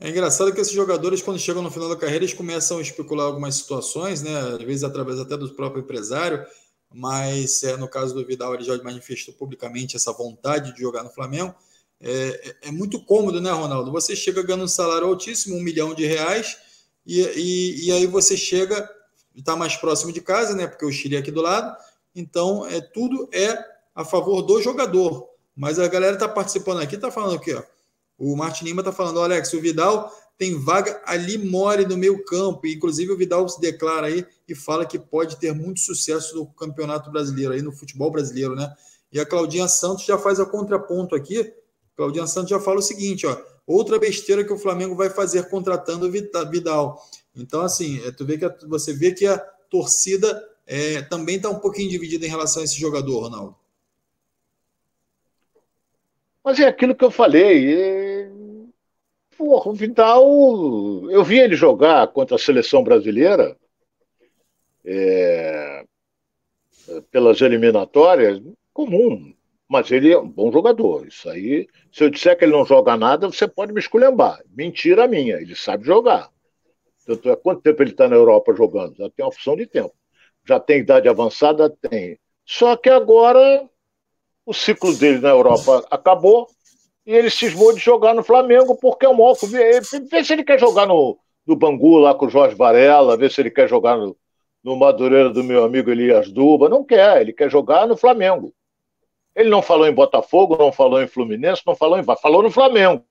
[0.00, 3.26] É engraçado que esses jogadores, quando chegam no final da carreira, eles começam a especular
[3.26, 4.38] algumas situações, né?
[4.38, 6.42] Às vezes através até do próprio empresário,
[6.96, 11.10] mas é, no caso do Vidal, ele já manifestou publicamente essa vontade de jogar no
[11.10, 11.54] Flamengo.
[12.00, 13.92] É, é, é muito cômodo, né, Ronaldo?
[13.92, 16.56] Você chega ganhando um salário altíssimo, um milhão de reais,
[17.06, 18.88] e, e, e aí você chega,
[19.34, 20.66] está mais próximo de casa, né?
[20.66, 21.76] Porque o Chile é aqui do lado,
[22.14, 23.56] então é tudo é
[23.94, 25.28] a favor do jogador.
[25.54, 27.62] Mas a galera está participando aqui, está falando aqui, ó
[28.18, 32.66] o Martin Lima está falando, Alex, o Vidal tem vaga ali more no meio campo.
[32.66, 37.10] Inclusive, o Vidal se declara aí e fala que pode ter muito sucesso no campeonato
[37.10, 38.72] brasileiro, aí no futebol brasileiro, né?
[39.12, 41.52] E a Claudinha Santos já faz a contraponto aqui.
[41.96, 43.36] Claudinha Santos já fala o seguinte, ó.
[43.66, 47.02] Outra besteira que o Flamengo vai fazer contratando o Vidal.
[47.34, 49.38] Então, assim, é, tu vê que a, você vê que a
[49.70, 53.56] torcida é, também está um pouquinho dividida em relação a esse jogador, Ronaldo.
[56.44, 57.74] Mas é aquilo que eu falei.
[57.74, 58.15] É...
[59.36, 60.24] Porra, o Vidal.
[61.10, 63.56] Eu vi ele jogar contra a seleção brasileira
[64.84, 65.84] é...
[67.10, 68.40] pelas eliminatórias,
[68.72, 69.34] comum.
[69.68, 71.06] Mas ele é um bom jogador.
[71.06, 74.40] Isso aí, se eu disser que ele não joga nada, você pode me esculhambar.
[74.48, 76.30] Mentira minha, ele sabe jogar.
[77.04, 78.96] Tanto é quanto tempo ele está na Europa jogando?
[78.96, 79.94] Já tem uma opção de tempo.
[80.46, 81.68] Já tem idade avançada?
[81.68, 82.18] Tem.
[82.44, 83.68] Só que agora
[84.44, 86.48] o ciclo dele na Europa acabou
[87.06, 89.34] e ele cismou de jogar no Flamengo porque é um maior.
[89.44, 93.40] Vê, se ele quer jogar no, no Bangu lá com o Jorge Varela, vê se
[93.40, 94.16] ele quer jogar no,
[94.62, 96.68] no Madureira do meu amigo Elias Duba.
[96.68, 98.52] Não quer, ele quer jogar no Flamengo.
[99.36, 102.04] Ele não falou em Botafogo, não falou em Fluminense, não falou em.
[102.20, 103.04] Falou no Flamengo.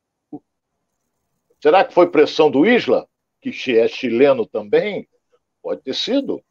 [1.62, 3.08] Será que foi pressão do Isla,
[3.42, 5.08] que é chileno também?
[5.62, 6.44] Pode ter sido.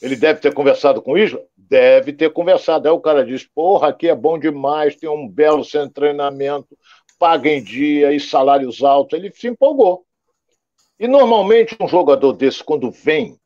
[0.00, 1.42] Ele deve ter conversado com o Isla?
[1.56, 2.88] Deve ter conversado.
[2.88, 6.76] Aí o cara diz: porra, aqui é bom demais, tem um belo centro de treinamento,
[7.18, 9.18] paga em dia e salários altos.
[9.18, 10.04] Ele se empolgou.
[10.98, 13.36] E normalmente um jogador desse, quando vem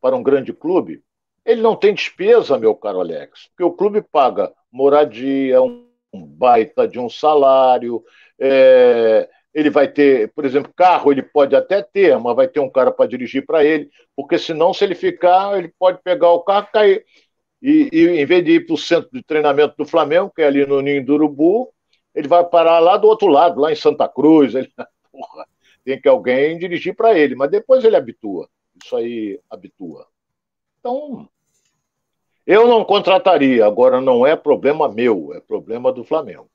[0.00, 1.02] para um grande clube,
[1.44, 6.98] ele não tem despesa, meu caro Alex, porque o clube paga moradia, um baita de
[6.98, 8.02] um salário,
[8.38, 12.70] é, ele vai ter, por exemplo, carro ele pode até ter, mas vai ter um
[12.70, 16.68] cara para dirigir para ele, porque senão, se ele ficar, ele pode pegar o carro
[16.68, 17.04] e cair.
[17.60, 20.46] E, e em vez de ir para o centro de treinamento do Flamengo, que é
[20.46, 21.72] ali no Ninho do Urubu,
[22.14, 24.54] ele vai parar lá do outro lado, lá em Santa Cruz.
[24.54, 24.70] Ele,
[25.10, 25.44] porra,
[25.84, 28.48] tem que alguém dirigir para ele, mas depois ele habitua.
[28.80, 30.06] Isso aí habitua.
[30.78, 31.28] Então,
[32.46, 36.48] eu não contrataria, agora não é problema meu, é problema do Flamengo.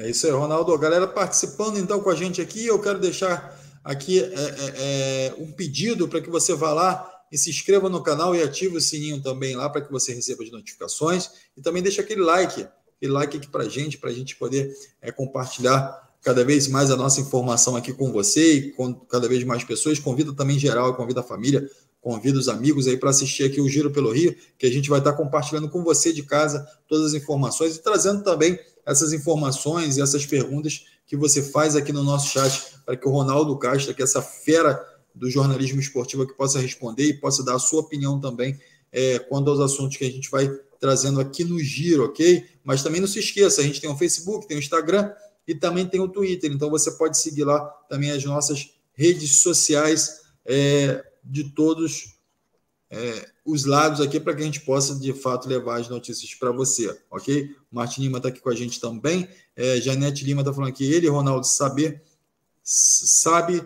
[0.00, 0.78] É isso aí, Ronaldo.
[0.78, 5.50] Galera participando então com a gente aqui, eu quero deixar aqui é, é, é, um
[5.50, 9.20] pedido para que você vá lá e se inscreva no canal e ative o sininho
[9.20, 12.64] também lá para que você receba as notificações e também deixa aquele like,
[12.96, 14.72] aquele like aqui para a gente, para a gente poder
[15.02, 19.42] é, compartilhar cada vez mais a nossa informação aqui com você e com cada vez
[19.42, 19.98] mais pessoas.
[19.98, 21.68] Convida também geral, convida a família,
[22.00, 25.00] convida os amigos aí para assistir aqui o Giro pelo Rio, que a gente vai
[25.00, 28.56] estar compartilhando com você de casa todas as informações e trazendo também
[28.88, 33.10] essas informações e essas perguntas que você faz aqui no nosso chat para que o
[33.10, 34.82] Ronaldo Castro, que é essa fera
[35.14, 38.58] do jornalismo esportivo, que possa responder e possa dar a sua opinião também
[38.90, 40.48] é, quanto aos assuntos que a gente vai
[40.80, 42.46] trazendo aqui no Giro, ok?
[42.64, 45.12] Mas também não se esqueça, a gente tem o Facebook, tem o Instagram
[45.46, 50.22] e também tem o Twitter, então você pode seguir lá também as nossas redes sociais
[50.46, 52.17] é, de todos
[52.90, 56.50] é, os lados aqui para que a gente possa, de fato, levar as notícias para
[56.50, 57.54] você, ok?
[57.70, 59.28] Martin Lima está aqui com a gente também.
[59.54, 62.02] É, Janete Lima está falando que ele, Ronaldo, saber,
[62.62, 63.62] sabe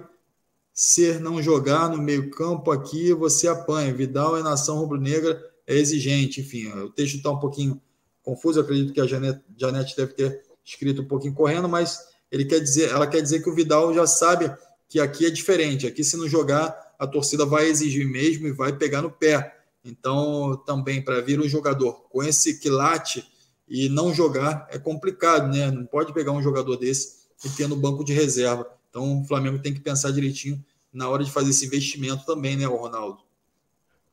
[0.72, 3.94] ser não jogar no meio-campo aqui, você apanha.
[3.94, 6.40] Vidal é nação rubro-negra, é exigente.
[6.40, 7.80] Enfim, o texto está um pouquinho
[8.22, 8.58] confuso.
[8.58, 11.98] Eu acredito que a Janete, Janete deve ter escrito um pouquinho correndo, mas
[12.30, 14.52] ele quer dizer, ela quer dizer que o Vidal já sabe
[14.88, 15.86] que aqui é diferente.
[15.86, 19.59] Aqui, se não jogar, a torcida vai exigir mesmo e vai pegar no pé.
[19.84, 23.28] Então, também para vir um jogador com esse quilate
[23.68, 25.68] e não jogar é complicado, né?
[25.68, 28.70] Não pode pegar um jogador desse e ter no banco de reserva.
[28.88, 32.66] Então, o Flamengo tem que pensar direitinho na hora de fazer esse investimento também, né,
[32.66, 33.18] Ronaldo?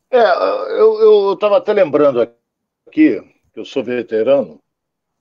[0.09, 0.23] É,
[0.79, 2.21] eu estava até lembrando
[2.87, 3.21] aqui,
[3.53, 4.59] que eu sou veterano,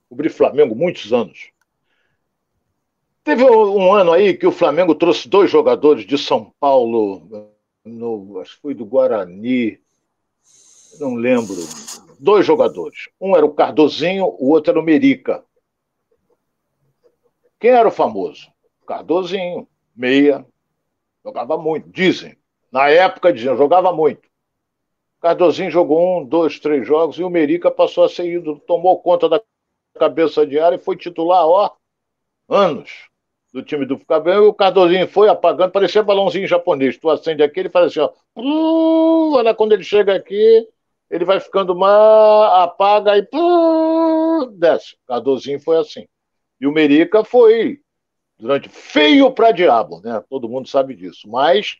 [0.09, 1.51] cobri Flamengo muitos anos.
[3.23, 7.53] Teve um ano aí que o Flamengo trouxe dois jogadores de São Paulo,
[7.83, 9.79] no, acho que foi do Guarani,
[10.99, 11.55] não lembro,
[12.19, 13.09] dois jogadores.
[13.19, 15.43] Um era o Cardozinho, o outro era o Merica.
[17.59, 18.51] Quem era o famoso?
[18.85, 20.45] Cardozinho, meia,
[21.23, 22.37] jogava muito, dizem.
[22.71, 24.29] Na época diziam, jogava muito.
[25.21, 29.27] Cardozinho jogou um, dois, três jogos e o Merica passou a ser ídolo, tomou conta
[29.27, 29.41] da
[29.97, 31.75] cabeça de área e foi titular, ó,
[32.47, 33.08] anos.
[33.51, 36.97] Do time do Flamengo, o Cardozinho foi apagando, parecia balãozinho japonês.
[36.97, 38.11] Tu acende aqui, ele faz assim, ó.
[39.35, 40.67] olha, quando ele chega aqui,
[41.09, 43.27] ele vai ficando má, apaga e
[44.57, 44.95] desce.
[45.07, 46.07] Cardozinho foi assim.
[46.61, 47.79] E o Merica foi
[48.37, 50.23] durante feio para diabo, né?
[50.29, 51.27] Todo mundo sabe disso.
[51.27, 51.77] Mas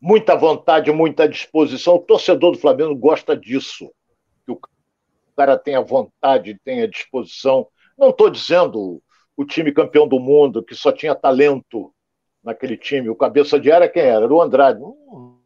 [0.00, 1.96] muita vontade, muita disposição.
[1.96, 3.90] O torcedor do Flamengo gosta disso.
[4.44, 4.60] Que o
[5.36, 7.66] cara tenha vontade, tenha disposição.
[7.98, 9.02] Não estou dizendo
[9.36, 11.92] o time campeão do mundo, que só tinha talento
[12.42, 13.10] naquele time.
[13.10, 14.24] O cabeça de área quem era?
[14.24, 14.80] Era o Andrade.
[14.80, 15.36] Um,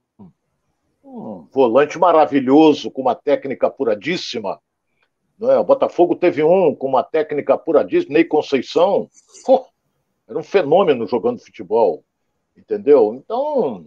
[1.03, 4.61] um volante maravilhoso, com uma técnica apuradíssima.
[5.38, 5.59] Não é?
[5.59, 9.09] O Botafogo teve um com uma técnica apuradíssima, Ney Conceição.
[9.45, 9.66] Pô,
[10.28, 12.05] era um fenômeno jogando futebol.
[12.57, 13.14] Entendeu?
[13.14, 13.86] Então,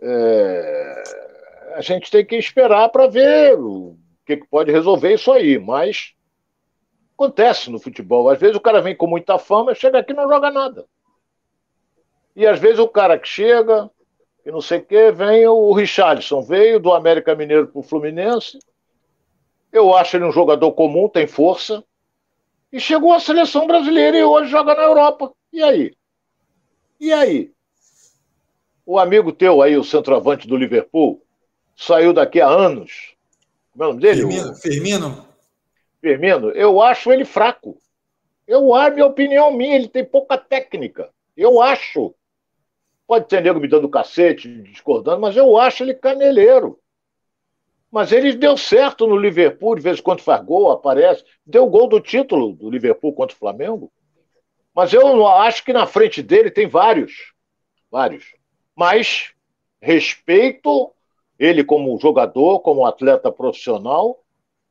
[0.00, 1.02] é,
[1.74, 3.96] a gente tem que esperar para ver o
[4.26, 5.58] que, que pode resolver isso aí.
[5.58, 6.13] Mas
[7.14, 8.28] Acontece no futebol.
[8.28, 10.84] Às vezes o cara vem com muita fama, chega aqui e não joga nada.
[12.34, 13.88] E às vezes o cara que chega,
[14.44, 18.58] e não sei o quê, vem o Richardson, veio do América Mineiro para o Fluminense.
[19.72, 21.84] Eu acho ele um jogador comum, tem força.
[22.72, 25.32] E chegou à seleção brasileira e hoje joga na Europa.
[25.52, 25.96] E aí?
[26.98, 27.52] E aí?
[28.84, 31.22] O amigo teu aí, o centroavante do Liverpool,
[31.76, 33.14] saiu daqui há anos.
[33.72, 34.20] Como é o nome dele?
[34.20, 34.54] Firmino.
[34.56, 35.33] Firmino.
[36.04, 37.78] Firmino, eu acho ele fraco.
[38.46, 41.10] Eu acho, minha opinião minha, ele tem pouca técnica.
[41.34, 42.14] Eu acho.
[43.06, 46.78] Pode ter nego me dando cacete, discordando, mas eu acho ele caneleiro.
[47.90, 51.24] Mas ele deu certo no Liverpool, de vez em quando faz gol, aparece.
[51.46, 53.90] Deu gol do título do Liverpool contra o Flamengo.
[54.74, 57.32] Mas eu acho que na frente dele tem vários.
[57.90, 58.34] Vários.
[58.76, 59.32] Mas
[59.80, 60.92] respeito
[61.38, 64.23] ele como jogador, como atleta profissional,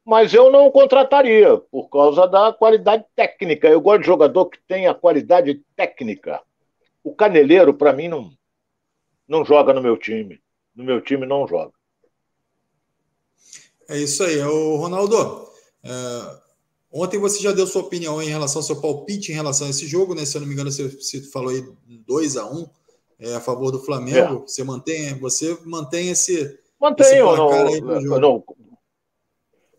[0.05, 3.67] mas eu não contrataria por causa da qualidade técnica.
[3.67, 6.41] Eu gosto de jogador que tenha qualidade técnica.
[7.03, 8.31] O Caneleiro, para mim, não,
[9.27, 10.41] não joga no meu time.
[10.75, 11.71] No meu time não joga.
[13.89, 14.41] É isso aí.
[14.41, 15.47] O Ronaldo,
[15.83, 16.39] é,
[16.91, 19.87] ontem você já deu sua opinião em relação ao seu palpite em relação a esse
[19.87, 20.25] jogo, né?
[20.25, 22.69] Se eu não me engano, você, você falou aí 2 a 1 um,
[23.19, 24.43] é, a favor do Flamengo.
[24.43, 24.47] É.
[24.47, 26.59] Você mantém, você mantém esse.
[26.79, 28.43] Mantenho, não, não,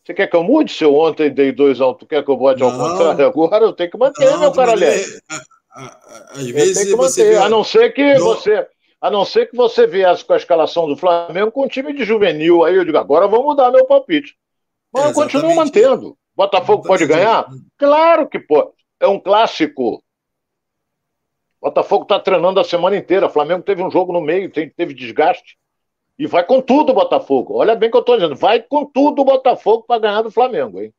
[0.05, 1.94] você quer que eu mude se eu ontem dei dois a um?
[1.94, 3.64] Tu quer que eu bote ao contrário agora?
[3.64, 7.36] Eu tenho que manter, não, meu cara Às vezes você vê...
[7.38, 8.68] A não ser que você.
[9.00, 12.05] A não ser que você viesse com a escalação do Flamengo com um time de
[12.05, 12.64] juvenil.
[12.64, 14.36] Aí eu digo, agora eu vou mudar meu palpite.
[14.92, 16.16] Mas é, eu continuo mantendo.
[16.36, 17.46] Botafogo pode ganhar?
[17.78, 18.70] Claro que pode.
[19.00, 20.02] É um clássico.
[21.61, 23.28] Botafogo está treinando a semana inteira.
[23.28, 25.57] Flamengo teve um jogo no meio, teve desgaste.
[26.19, 27.55] E vai com tudo o Botafogo.
[27.57, 28.37] Olha bem o que eu estou dizendo.
[28.37, 30.93] Vai com tudo o Botafogo para ganhar do Flamengo, hein?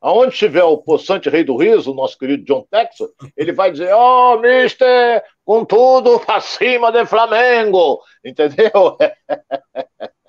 [0.00, 3.90] Aonde estiver o possante rei do riso, o nosso querido John Texas, ele vai dizer:
[3.94, 8.00] Ó, oh, mister, com tudo para cima do Flamengo.
[8.24, 8.70] Entendeu?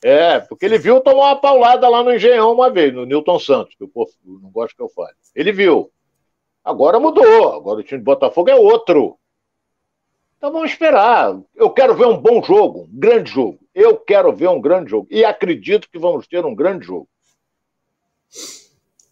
[0.00, 3.74] É, porque ele viu tomar uma paulada lá no Engenhão uma vez, no Newton Santos,
[3.74, 5.16] que o povo não gosta que eu fale.
[5.34, 5.90] Ele viu.
[6.62, 7.52] Agora mudou.
[7.52, 9.18] Agora o time do Botafogo é outro.
[10.38, 11.36] Então vamos esperar.
[11.54, 13.58] Eu quero ver um bom jogo, um grande jogo.
[13.74, 15.08] Eu quero ver um grande jogo.
[15.10, 17.08] E acredito que vamos ter um grande jogo.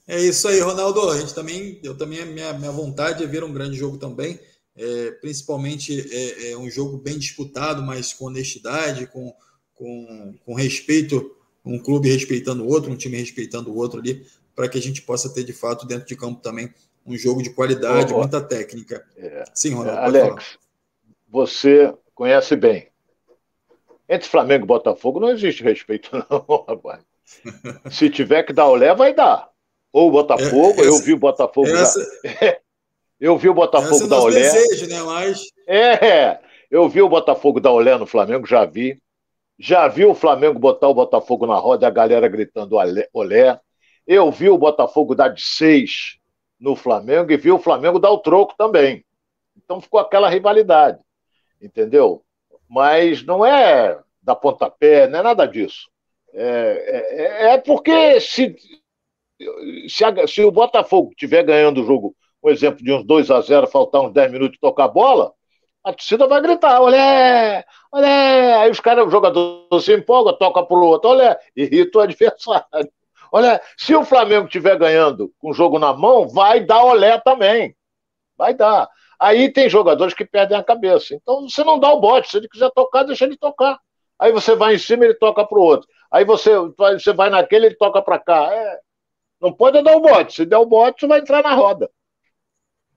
[0.07, 1.11] É isso aí, Ronaldo.
[1.11, 4.39] A gente também, eu também, minha, minha vontade é ver um grande jogo também.
[4.77, 9.35] É, principalmente é, é, um jogo bem disputado, mas com honestidade, com,
[9.75, 14.25] com, com respeito, um clube respeitando o outro, um time respeitando o outro ali,
[14.55, 16.73] para que a gente possa ter de fato dentro de campo também
[17.07, 19.03] um jogo de qualidade, oh, muita técnica.
[19.17, 19.45] É.
[19.55, 20.01] Sim, Ronaldo.
[20.01, 20.59] Alex,
[21.37, 22.89] você conhece bem.
[24.09, 27.05] Entre Flamengo e Botafogo não existe respeito, não, rapaz.
[27.91, 29.51] Se tiver que dar olé, vai dar.
[29.93, 32.59] Ou o Botafogo, é, essa, eu vi o Botafogo essa, dar...
[33.21, 34.41] Eu vi o Botafogo é dar olé.
[34.41, 35.43] Desejo, né, mas...
[35.69, 38.99] É, eu vi o Botafogo dar olé no Flamengo, já vi.
[39.59, 42.77] Já vi o Flamengo botar o Botafogo na roda e a galera gritando
[43.13, 43.61] olé.
[44.07, 46.19] Eu vi o Botafogo dar de seis
[46.59, 49.05] no Flamengo e vi o Flamengo dar o troco também.
[49.57, 51.06] Então ficou aquela rivalidade
[51.61, 52.23] entendeu?
[52.69, 55.89] Mas não é da pontapé, não é nada disso.
[56.35, 58.57] É, é, é porque se,
[59.89, 63.41] se, a, se, o Botafogo estiver ganhando o jogo, um exemplo de uns 2 a
[63.41, 65.33] 0 faltar uns 10 minutos de tocar a bola,
[65.87, 68.55] a torcida vai gritar, olé, olé.
[68.55, 72.67] Aí os caras, o jogador se empolga, toca pro outro, olé, irrita o adversário.
[73.31, 77.77] Olha, se o Flamengo estiver ganhando com o jogo na mão, vai dar olé também.
[78.37, 78.89] Vai dar.
[79.19, 81.15] Aí tem jogadores que perdem a cabeça.
[81.15, 82.31] Então você não dá o bote.
[82.31, 83.79] Se ele quiser tocar, deixa ele tocar.
[84.19, 85.89] Aí você vai em cima, ele toca para o outro.
[86.11, 88.53] Aí você, você vai naquele, ele toca para cá.
[88.53, 88.81] É,
[89.41, 90.35] não pode dar o bote.
[90.35, 91.91] Se der o bote, você vai entrar na roda.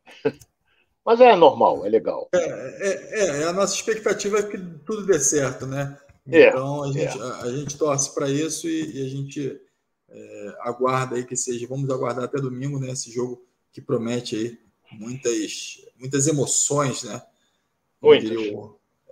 [1.06, 2.30] Mas é normal, é legal.
[2.34, 5.98] É, é, é, a nossa expectativa é que tudo dê certo, né?
[6.28, 9.60] Então a gente, a, a, gente torce para isso e, e, a gente
[10.60, 11.66] aguarda aí que seja.
[11.68, 12.92] Vamos aguardar até domingo, né?
[12.92, 17.22] Esse jogo que promete aí muitas, muitas emoções, né?
[18.02, 18.32] Muitas.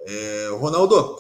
[0.06, 1.20] É, Ronaldo,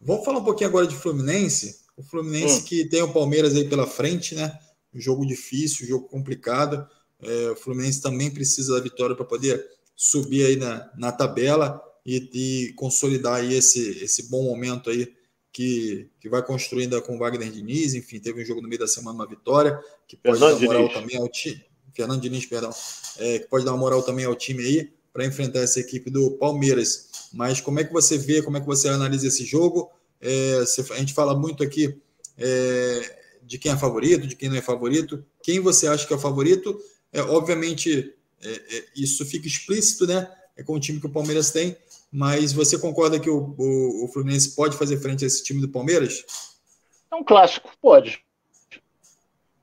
[0.00, 1.84] vamos falar um pouquinho agora de Fluminense.
[1.96, 2.64] O Fluminense hum.
[2.64, 4.58] que tem o Palmeiras aí pela frente, né?
[4.92, 6.88] Um jogo difícil, um jogo complicado.
[7.22, 12.28] É, o Fluminense também precisa da vitória para poder subir aí na, na tabela e,
[12.34, 15.12] e, consolidar aí esse, esse bom momento aí
[15.52, 17.94] que, que vai construindo com o Wagner Diniz.
[17.94, 20.88] Enfim, teve um jogo no meio da semana, uma vitória, que pode Fernando dar moral
[20.88, 21.00] Diniz.
[21.00, 21.64] também ao time.
[21.94, 22.70] Fernando Diniz, perdão,
[23.18, 27.08] é, que pode dar moral também ao time aí para enfrentar essa equipe do Palmeiras.
[27.32, 29.90] Mas como é que você vê, como é que você analisa esse jogo?
[30.20, 32.00] É, a gente fala muito aqui
[32.36, 35.24] é, de quem é favorito, de quem não é favorito.
[35.42, 36.80] Quem você acha que é o favorito?
[37.12, 40.30] É, obviamente, é, é, isso fica explícito, né?
[40.56, 41.76] É com o time que o Palmeiras tem,
[42.10, 45.68] mas você concorda que o, o, o Fluminense pode fazer frente a esse time do
[45.68, 46.24] Palmeiras?
[47.12, 48.20] É um clássico, pode.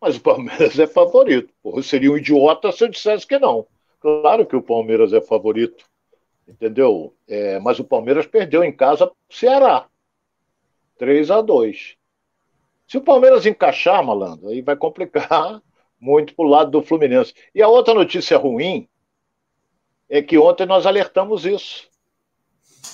[0.02, 1.54] Mas o Palmeiras é favorito.
[1.62, 3.68] Porra, seria um idiota se eu dissesse que não.
[4.00, 5.86] Claro que o Palmeiras é favorito,
[6.48, 7.14] entendeu?
[7.28, 9.86] É, mas o Palmeiras perdeu em casa para o Ceará.
[10.98, 11.98] 3 a 2
[12.88, 15.62] Se o Palmeiras encaixar, malandro, aí vai complicar
[16.02, 17.34] muito para o lado do Fluminense.
[17.54, 18.88] E a outra notícia ruim
[20.10, 21.90] é que ontem nós alertamos isso.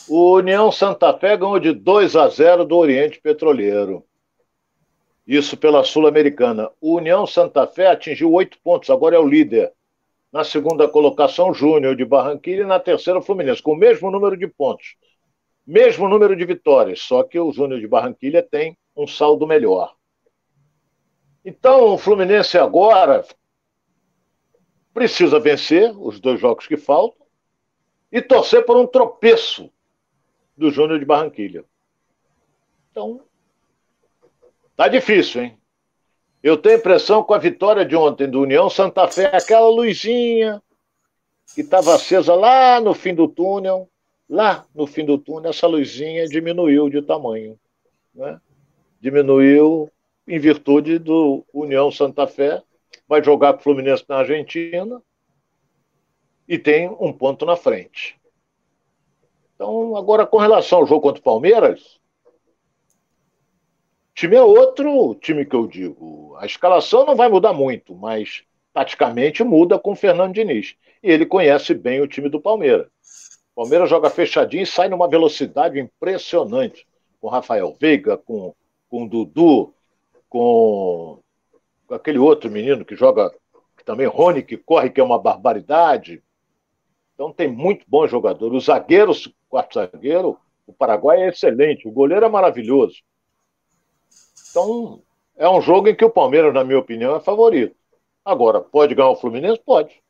[0.10, 4.06] O União Santa Fé ganhou de 2 a 0 do Oriente Petroleiro.
[5.28, 6.72] Isso pela Sul-Americana.
[6.80, 9.74] O União Santa Fé atingiu oito pontos, agora é o líder.
[10.32, 12.64] Na segunda colocação, Júnior de Barranquilla.
[12.64, 14.96] E na terceira, Fluminense, com o mesmo número de pontos.
[15.66, 19.94] Mesmo número de vitórias, só que o Júnior de Barranquilla tem um saldo melhor.
[21.44, 23.26] Então, o Fluminense agora
[24.94, 27.28] precisa vencer os dois jogos que faltam
[28.10, 29.70] e torcer por um tropeço
[30.56, 31.66] do Júnior de Barranquilha.
[32.92, 33.22] Então,
[34.78, 35.58] tá difícil, hein?
[36.42, 40.62] Eu tenho impressão com a vitória de ontem do União Santa Fé, aquela luzinha
[41.54, 43.90] que estava acesa lá no fim do túnel,
[44.30, 47.60] lá no fim do túnel, essa luzinha diminuiu de tamanho.
[48.14, 48.40] Né?
[49.02, 49.92] Diminuiu
[50.28, 52.62] em virtude do União Santa Fé,
[53.08, 55.02] vai jogar com o Fluminense na Argentina
[56.48, 58.18] e tem um ponto na frente.
[59.56, 62.00] Então, agora com relação ao jogo contra o Palmeiras,
[64.18, 66.36] time é outro time que eu digo.
[66.40, 68.44] A escalação não vai mudar muito, mas
[68.74, 70.76] taticamente muda com o Fernando Diniz.
[71.04, 72.88] E ele conhece bem o time do Palmeiras.
[73.52, 76.88] O Palmeiras joga fechadinho e sai numa velocidade impressionante.
[77.22, 78.56] Com Rafael Veiga, com,
[78.90, 79.72] com Dudu,
[80.28, 81.20] com,
[81.92, 83.32] aquele outro menino que joga
[83.78, 86.24] que também, Rony, que corre, que é uma barbaridade.
[87.14, 88.52] Então tem muito bom jogador.
[88.52, 89.16] O zagueiro, o
[89.48, 93.04] quarto zagueiro, o Paraguai é excelente, o goleiro é maravilhoso.
[94.50, 95.02] Então
[95.36, 97.76] é um jogo em que o Palmeiras, na minha opinião, é favorito.
[98.26, 99.62] Agora, pode ganhar o Fluminense?
[99.64, 100.02] Pode.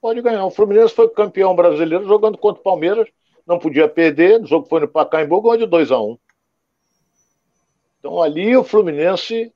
[0.00, 0.44] Pode ganhar.
[0.44, 3.08] O Fluminense foi campeão brasileiro jogando contra o Palmeiras,
[3.46, 4.42] não podia perder.
[4.42, 6.18] O jogo foi no Pacaembu, ganhou de 2 a 1 um.
[7.98, 9.52] Então ali o Fluminense.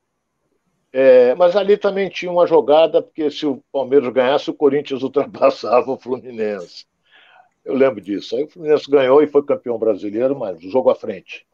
[0.93, 5.91] É, mas ali também tinha uma jogada, porque se o Palmeiras ganhasse, o Corinthians ultrapassava
[5.91, 6.85] o Fluminense.
[7.65, 8.37] Eu lembro disso.
[8.37, 11.47] Aí o Fluminense ganhou e foi campeão brasileiro, mas jogo à frente.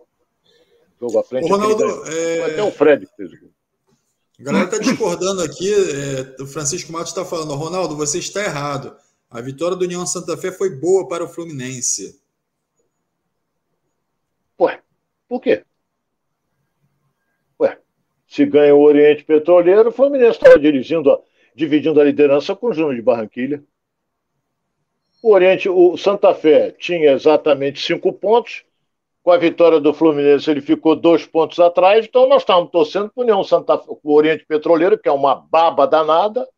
[1.01, 1.45] Jogo à frente.
[1.45, 2.45] O Ronaldo, é...
[2.45, 3.51] Até o Fred fez o
[4.41, 5.73] A galera está discordando aqui.
[5.73, 8.97] É, o Francisco Matos está falando, Ronaldo, você está errado.
[9.31, 12.21] A vitória do União Santa Fé foi boa para o Fluminense.
[14.59, 14.81] Ué,
[15.29, 15.65] por quê?
[18.27, 21.23] Se ganha o Oriente Petroleiro, o Fluminense estava dirigindo,
[21.55, 23.63] dividindo a liderança com o Júnior de Barranquilha.
[25.23, 28.65] O Oriente, o Santa Fé tinha exatamente cinco pontos.
[29.27, 32.07] Com a vitória do Fluminense, ele ficou dois pontos atrás.
[32.07, 35.85] Então, nós estávamos torcendo para o União Santa o Oriente Petroleiro, que é uma baba
[35.85, 36.49] danada,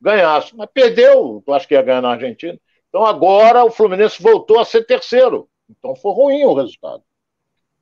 [0.00, 0.56] ganhasse.
[0.56, 2.58] Mas perdeu, eu acho que ia ganhar na Argentina.
[2.88, 5.48] Então, agora o Fluminense voltou a ser terceiro.
[5.70, 7.04] Então, foi ruim o resultado.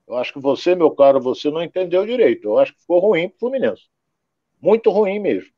[0.07, 2.47] Eu acho que você, meu caro, você não entendeu direito.
[2.47, 3.85] Eu acho que ficou ruim para o Fluminense.
[4.61, 5.51] Muito ruim mesmo.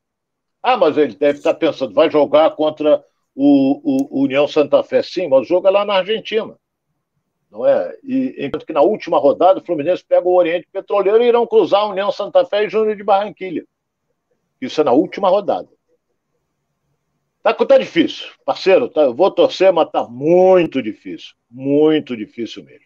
[0.63, 3.03] Ah, mas ele deve estar pensando, vai jogar contra
[3.35, 5.03] o, o, o União Santa Fé.
[5.03, 6.57] Sim, mas é lá na Argentina.
[7.49, 7.97] Não é?
[8.03, 11.81] E, enquanto que na última rodada o Fluminense pega o Oriente Petroleiro e irão cruzar
[11.81, 13.65] a União Santa Fé e Júnior de Barranquilha.
[14.61, 15.67] Isso é na última rodada.
[17.41, 18.89] Tá, tá difícil, parceiro.
[18.89, 21.33] Tá, eu vou torcer, mas tá muito difícil.
[21.49, 22.85] Muito difícil mesmo.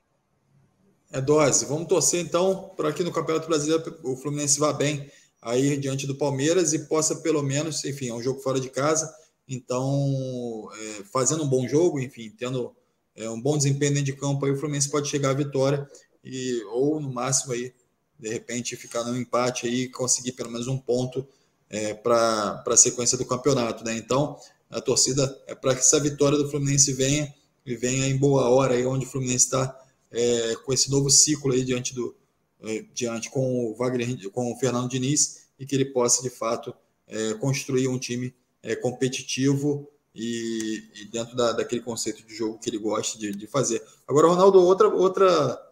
[1.11, 1.65] É dose.
[1.65, 5.09] Vamos torcer então para que no Campeonato Brasileiro o Fluminense vá bem
[5.41, 9.13] aí diante do Palmeiras e possa pelo menos, enfim, é um jogo fora de casa,
[9.47, 12.73] Então, é, fazendo um bom jogo, enfim, tendo
[13.15, 15.87] é, um bom desempenho dentro de campo, aí o Fluminense pode chegar à vitória
[16.23, 17.73] e ou no máximo aí
[18.19, 21.27] de repente ficar no empate aí e conseguir pelo menos um ponto
[21.69, 23.95] é, para a sequência do campeonato, né?
[23.97, 24.37] Então
[24.69, 27.33] a torcida é para que essa vitória do Fluminense venha
[27.65, 29.79] e venha em boa hora aí onde o Fluminense está
[30.11, 32.15] é, com esse novo ciclo aí diante do
[32.61, 36.73] é, diante com o Wagner, com o Fernando Diniz e que ele possa de fato
[37.07, 42.69] é, construir um time é, competitivo e, e dentro da, daquele conceito de jogo que
[42.69, 43.81] ele gosta de, de, fazer.
[44.07, 45.71] Agora, Ronaldo, outra, outra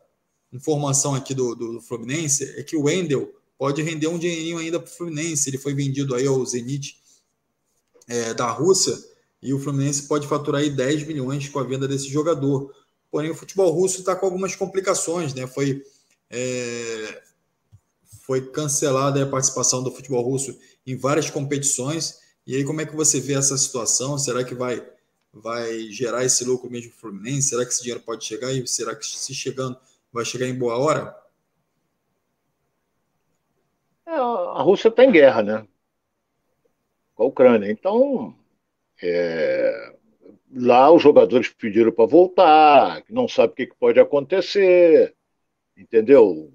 [0.51, 4.91] informação aqui do, do, Fluminense é que o Wendel pode render um dinheirinho ainda para
[4.91, 5.49] o Fluminense.
[5.49, 6.97] Ele foi vendido aí ao Zenit
[8.07, 8.97] é, da Rússia
[9.41, 12.73] e o Fluminense pode faturar aí 10 milhões com a venda desse jogador.
[13.11, 15.45] Porém, o futebol russo está com algumas complicações, né?
[15.45, 15.83] Foi,
[16.29, 17.21] é,
[18.25, 22.95] foi cancelada a participação do futebol russo em várias competições e aí, como é que
[22.95, 24.17] você vê essa situação?
[24.17, 24.85] Será que vai,
[25.31, 27.49] vai gerar esse lucro mesmo para o Fluminense?
[27.49, 28.51] Será que esse dinheiro pode chegar?
[28.51, 29.77] E será que se chegando,
[30.11, 31.15] vai chegar em boa hora?
[34.07, 35.67] É, a Rússia está em guerra, né?
[37.15, 37.71] Com a Ucrânia.
[37.71, 38.35] Então,
[39.01, 39.95] é,
[40.53, 45.15] lá os jogadores pediram para voltar, não sabe o que, que pode acontecer,
[45.77, 46.51] entendeu?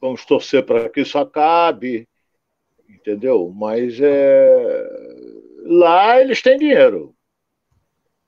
[0.00, 2.06] Vamos torcer para que isso acabe
[2.88, 3.52] entendeu?
[3.54, 4.88] Mas é...
[5.64, 7.14] lá eles têm dinheiro.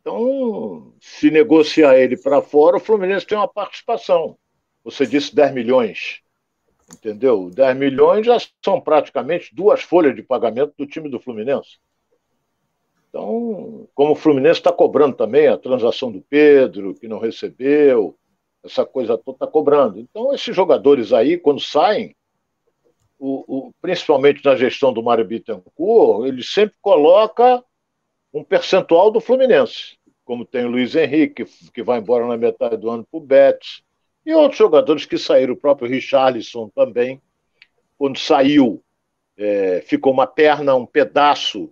[0.00, 4.36] Então, se negociar ele para fora, o Fluminense tem uma participação.
[4.82, 6.20] Você disse 10 milhões,
[6.92, 7.50] entendeu?
[7.50, 11.78] 10 milhões já são praticamente duas folhas de pagamento do time do Fluminense.
[13.08, 18.16] Então, como o Fluminense está cobrando também a transação do Pedro, que não recebeu,
[18.64, 19.98] essa coisa toda está cobrando.
[19.98, 22.16] Então, esses jogadores aí, quando saem,
[23.20, 27.62] o, o, principalmente na gestão do Mário Bittencourt, ele sempre coloca
[28.32, 31.44] um percentual do Fluminense, como tem o Luiz Henrique,
[31.74, 33.82] que vai embora na metade do ano para o Betis,
[34.24, 37.20] e outros jogadores que saíram, o próprio Richarlison também,
[37.98, 38.82] quando saiu,
[39.36, 41.70] é, ficou uma perna, um pedaço,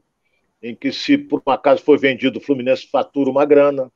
[0.62, 3.90] em que se por um acaso foi vendido, o Fluminense fatura uma grana,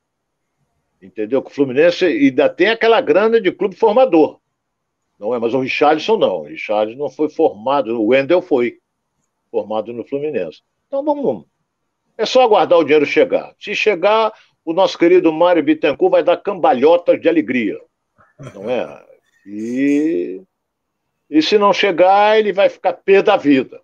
[1.02, 1.42] entendeu?
[1.42, 4.40] Que o Fluminense ainda tem aquela grana de clube formador,
[5.22, 6.40] não é, mas o Richarlison não.
[6.40, 8.80] O Richarlison não foi formado, o Wendel foi
[9.52, 10.62] formado no Fluminense.
[10.88, 11.44] Então vamos.
[12.18, 13.54] É só aguardar o dinheiro chegar.
[13.56, 14.32] Se chegar,
[14.64, 17.80] o nosso querido Mário Bittencourt vai dar cambalhotas de alegria.
[18.52, 19.06] Não é?
[19.46, 20.42] E,
[21.30, 23.80] e se não chegar, ele vai ficar pé da vida.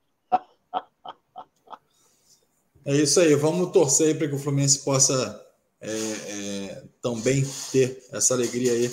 [2.85, 3.33] É isso aí.
[3.37, 5.47] Vamos torcer para que o Fluminense possa
[5.81, 8.91] é, é, também ter essa alegria aí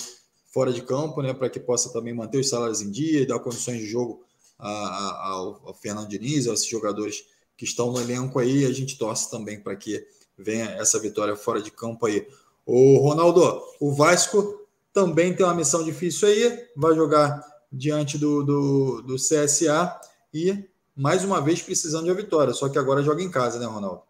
[0.56, 3.40] fora de campo, né, para que possa também manter os salários em dia e dar
[3.40, 4.24] condições de jogo
[4.58, 7.26] a, a, ao, Fernando Diniz, a esses jogadores
[7.58, 8.66] que estão no elenco aí.
[8.66, 12.26] A gente torce também para que venha essa vitória fora de campo aí.
[12.66, 19.02] O Ronaldo, o Vasco também tem uma missão difícil aí, vai jogar diante do, do,
[19.02, 20.00] do CSA
[20.34, 20.64] e
[20.96, 24.04] mais uma vez precisando de uma vitória, só que agora joga em casa, né, Ronaldo?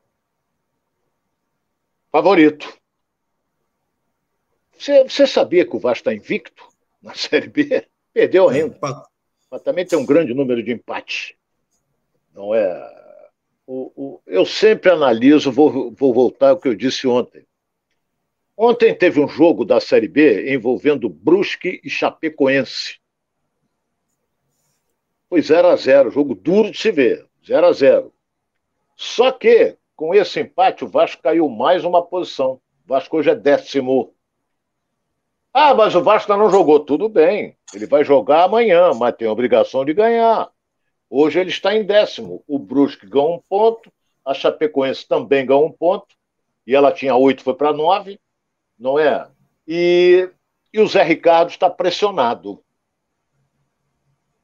[2.12, 2.72] Favorito.
[4.78, 6.68] Você, sabia que o Vasco está invicto
[7.02, 7.88] na Série B?
[8.14, 8.76] Perdeu ainda.
[8.76, 8.92] É,
[9.52, 11.34] mas também tem um grande número de empates.
[12.34, 13.06] Não é.
[13.68, 17.46] O, o, eu sempre analiso, vou, vou voltar ao que eu disse ontem.
[18.58, 23.00] Ontem teve um jogo da Série B envolvendo Brusque e Chapecoense.
[25.28, 28.14] Foi 0 a 0 jogo duro de se ver, 0 a 0
[28.96, 32.62] Só que, com esse empate, o Vasco caiu mais uma posição.
[32.86, 34.15] O Vasco hoje é décimo.
[35.58, 36.82] Ah, mas o Vasco não jogou.
[36.82, 40.52] Tudo bem, ele vai jogar amanhã, mas tem a obrigação de ganhar.
[41.10, 42.44] Hoje ele está em décimo.
[42.46, 43.90] O Brusque ganhou um ponto,
[44.26, 46.14] a Chapecoense também ganhou um ponto,
[46.68, 48.20] e ela tinha oito, foi para nove,
[48.78, 49.30] não é?
[49.66, 50.30] E,
[50.74, 52.62] e o Zé Ricardo está pressionado.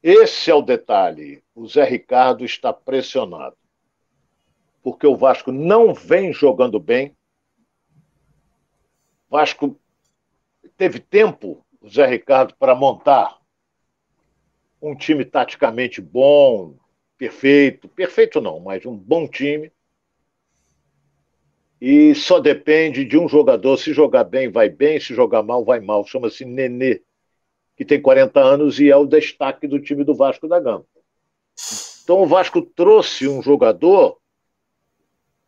[0.01, 1.43] Esse é o detalhe.
[1.53, 3.57] O Zé Ricardo está pressionado.
[4.81, 7.13] Porque o Vasco não vem jogando bem.
[9.29, 9.77] Vasco
[10.81, 13.39] teve tempo, o Zé Ricardo, para montar
[14.81, 16.75] um time taticamente bom,
[17.19, 19.71] perfeito, perfeito não, mas um bom time.
[21.79, 23.77] E só depende de um jogador.
[23.77, 26.03] Se jogar bem, vai bem, se jogar mal, vai mal.
[26.03, 27.03] Chama-se Nenê,
[27.77, 30.85] que tem 40 anos e é o destaque do time do Vasco da Gama.
[32.03, 34.17] Então o Vasco trouxe um jogador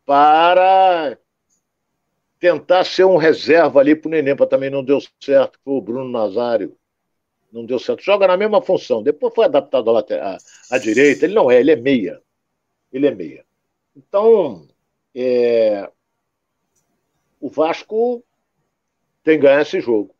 [0.06, 1.18] para
[2.44, 6.10] tentar ser um reserva ali pro Neném, para também não deu certo, foi o Bruno
[6.10, 6.76] Nazário.
[7.50, 8.02] Não deu certo.
[8.02, 9.02] Joga na mesma função.
[9.02, 10.38] Depois foi adaptado à, à,
[10.70, 11.24] à direita.
[11.24, 12.20] Ele não é, ele é meia.
[12.92, 13.46] Ele é meia.
[13.96, 14.68] Então,
[15.14, 15.88] é,
[17.40, 18.22] o Vasco
[19.22, 20.14] tem que ganhar esse jogo.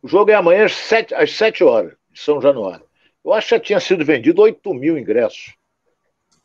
[0.00, 2.86] O jogo é amanhã às 7, às 7 horas de São Januário.
[3.24, 5.56] Eu acho que já tinha sido vendido 8 mil ingressos.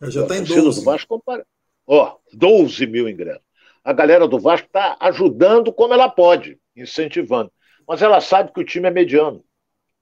[0.01, 0.79] Já está em 12.
[0.79, 1.45] Do Vasco compara...
[1.85, 3.50] Ó, 12 mil ingressos.
[3.83, 7.51] A galera do Vasco está ajudando como ela pode, incentivando.
[7.87, 9.39] Mas ela sabe que o time é mediano.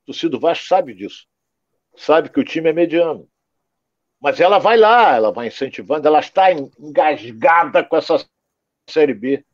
[0.03, 1.25] O torcida do Vasco sabe disso.
[1.95, 3.27] Sabe que o time é mediano.
[4.19, 8.25] Mas ela vai lá, ela vai incentivando, ela está engasgada com essa
[8.89, 9.45] Série B.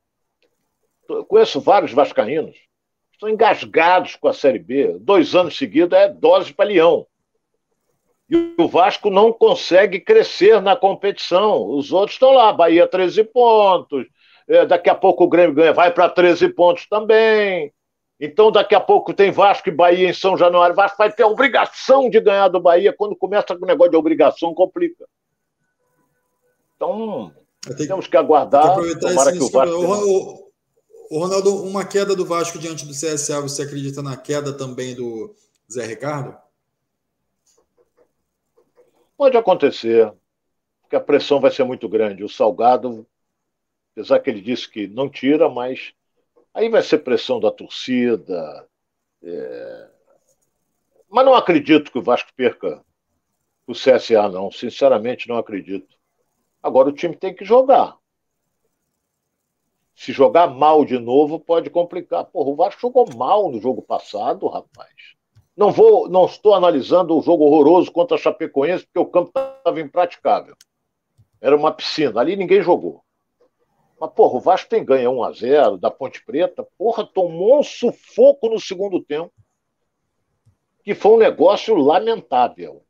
[1.08, 2.58] Eu conheço vários vascaínos,
[3.12, 4.98] estão engasgados com a Série B.
[5.00, 7.06] Dois anos seguidos é dose para leão.
[8.28, 11.68] E o Vasco não consegue crescer na competição.
[11.68, 14.08] Os outros estão lá, Bahia 13 pontos,
[14.68, 17.74] daqui a pouco o Grêmio ganha, vai para 13 pontos também.
[18.20, 20.76] Então, daqui a pouco tem Vasco e Bahia em São Januário.
[20.76, 22.94] Vasco vai ter a obrigação de ganhar do Bahia.
[22.96, 25.06] Quando começa com o negócio de obrigação, complica.
[26.76, 27.34] Então,
[27.78, 28.80] temos que aguardar.
[28.80, 29.76] Que tomara que o Vasco.
[29.76, 30.52] O,
[31.12, 35.36] o, Ronaldo, uma queda do Vasco diante do CSA, você acredita na queda também do
[35.72, 36.38] Zé Ricardo?
[39.18, 40.12] Pode acontecer,
[40.82, 42.24] porque a pressão vai ser muito grande.
[42.24, 43.06] O Salgado,
[43.96, 45.94] apesar que ele disse que não tira, mas
[46.56, 48.66] Aí vai ser pressão da torcida.
[49.22, 49.90] É...
[51.10, 52.82] Mas não acredito que o Vasco perca
[53.68, 54.50] o CSA, não.
[54.50, 55.94] Sinceramente, não acredito.
[56.64, 57.98] Agora o time tem que jogar.
[59.94, 62.24] Se jogar mal de novo, pode complicar.
[62.24, 64.94] Porra, o Vasco jogou mal no jogo passado, rapaz.
[65.58, 69.82] Não vou, não estou analisando o jogo horroroso contra a Chapecoense, porque o campo estava
[69.82, 70.56] impraticável.
[71.42, 72.22] Era uma piscina.
[72.22, 73.05] Ali ninguém jogou.
[74.00, 76.68] Mas, porra, o Vasco tem ganha 1 a 0 da Ponte Preta.
[76.78, 79.34] Porra, tomou um sufoco no segundo tempo.
[80.84, 82.84] Que foi um negócio lamentável.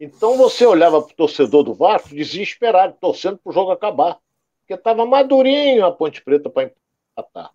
[0.00, 4.18] Então você olhava para o torcedor do Vasco desesperado, torcendo para o jogo acabar.
[4.60, 6.70] Porque estava madurinho a Ponte Preta para
[7.14, 7.52] empatar.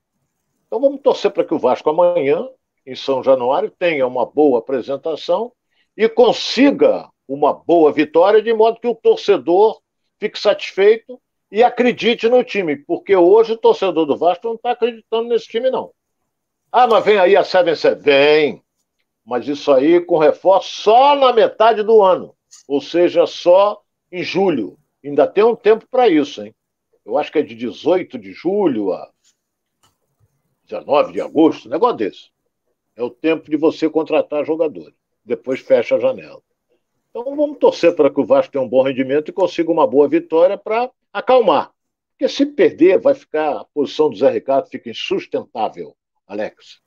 [0.67, 2.47] Então vamos torcer para que o Vasco amanhã,
[2.85, 5.51] em São Januário, tenha uma boa apresentação
[5.95, 9.81] e consiga uma boa vitória, de modo que o torcedor
[10.19, 11.19] fique satisfeito
[11.51, 15.69] e acredite no time, porque hoje o torcedor do Vasco não está acreditando nesse time,
[15.69, 15.91] não.
[16.71, 18.61] Ah, mas vem aí a 7 Vem,
[19.25, 22.35] mas isso aí com reforço só na metade do ano,
[22.67, 23.81] ou seja, só
[24.11, 24.77] em julho.
[25.03, 26.53] Ainda tem um tempo para isso, hein?
[27.05, 29.09] Eu acho que é de 18 de julho a
[30.65, 32.29] 19 de agosto, um negócio desse.
[32.95, 34.93] É o tempo de você contratar jogadores.
[35.23, 36.41] Depois fecha a janela.
[37.09, 40.07] Então vamos torcer para que o Vasco tenha um bom rendimento e consiga uma boa
[40.07, 41.71] vitória para acalmar.
[42.11, 45.95] Porque se perder, vai ficar, a posição do Zé Ricardo fica insustentável,
[46.25, 46.79] Alex.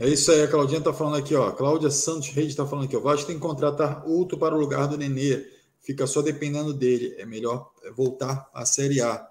[0.00, 1.50] É isso aí, a Claudinha está falando aqui, ó.
[1.50, 3.00] Cláudia Santos Reis está falando aqui, ó.
[3.00, 5.44] Vasco tem que contratar outro para o lugar do Nenê.
[5.80, 7.16] Fica só dependendo dele.
[7.18, 9.28] É melhor voltar à Série A.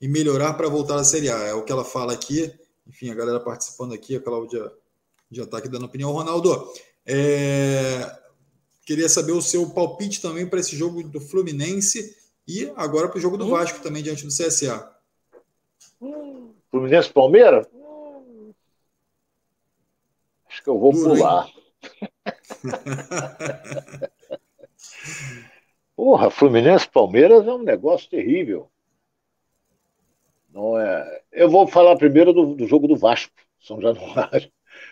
[0.00, 1.38] E melhorar para voltar à Série A.
[1.38, 2.52] É o que ela fala aqui.
[2.86, 4.70] Enfim, a galera participando aqui, a Cláudia
[5.32, 6.12] já está aqui dando opinião.
[6.12, 6.72] Ronaldo,
[7.04, 8.25] é...
[8.86, 12.16] Queria saber o seu palpite também para esse jogo do Fluminense
[12.46, 13.50] e agora para o jogo do hum.
[13.50, 14.96] Vasco também diante do CSA.
[16.70, 17.66] Fluminense Palmeiras?
[20.48, 21.50] Acho que eu vou Duro, pular.
[25.96, 28.70] Porra, Fluminense Palmeiras é um negócio terrível.
[30.48, 31.24] Não é.
[31.32, 34.48] Eu vou falar primeiro do, do jogo do Vasco, São Januário.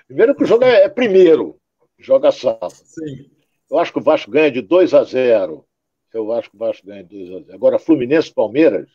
[0.08, 1.60] Primeiro que o jogo é, é primeiro,
[1.96, 2.74] joga sábado.
[2.74, 3.33] Sim.
[3.70, 5.66] Eu acho que o Vasco ganha de 2 a 0.
[6.12, 7.54] Eu acho que o Vasco ganha de 2 a 0.
[7.54, 8.88] Agora, Fluminense Palmeiras.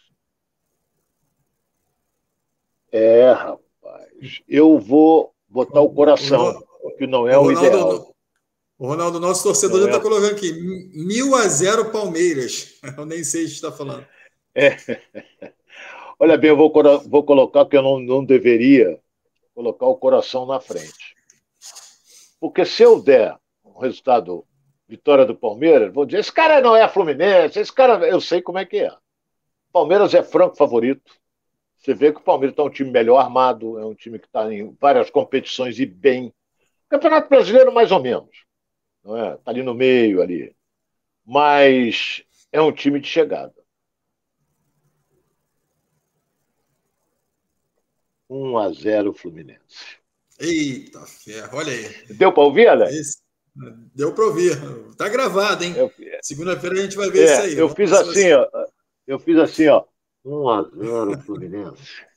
[2.91, 4.41] É, rapaz.
[4.47, 6.63] Eu vou botar o coração,
[6.97, 8.15] que não é o, Ronaldo, ideal.
[8.77, 10.01] O Ronaldo, nosso torcedor, já está é...
[10.01, 10.53] colocando aqui:
[10.93, 12.79] mil a zero Palmeiras.
[12.97, 14.05] Eu nem sei se está falando.
[14.55, 14.77] É.
[16.21, 16.69] Olha bem, eu vou,
[17.07, 18.99] vou colocar que eu não, não deveria
[19.55, 21.15] colocar o coração na frente.
[22.41, 24.45] Porque se eu der um resultado
[24.89, 28.05] vitória do Palmeiras, vão dizer: esse cara não é Fluminense, esse cara.
[28.07, 28.91] Eu sei como é que é.
[29.71, 31.13] Palmeiras é franco favorito.
[31.77, 34.51] Você vê que o Palmeiras está um time melhor armado, é um time que está
[34.51, 36.33] em várias competições e bem.
[36.89, 38.45] Campeonato Brasileiro, mais ou menos.
[39.03, 39.35] Não é?
[39.35, 40.53] Está ali no meio ali.
[41.23, 43.53] Mas é um time de chegada.
[48.29, 49.99] 1 a 0 Fluminense.
[50.39, 52.15] Eita ferro, olha aí.
[52.15, 52.93] Deu para ouvir, Alex?
[52.93, 53.28] Esse...
[53.93, 54.57] Deu para ouvir.
[54.97, 55.75] Tá gravado, hein?
[56.21, 57.57] Segunda-feira a gente vai ver é, isso aí.
[57.57, 58.47] Eu fiz assim, ó.
[59.07, 59.83] Eu fiz assim, ó.
[60.23, 62.09] 1 a 0 Fluminense.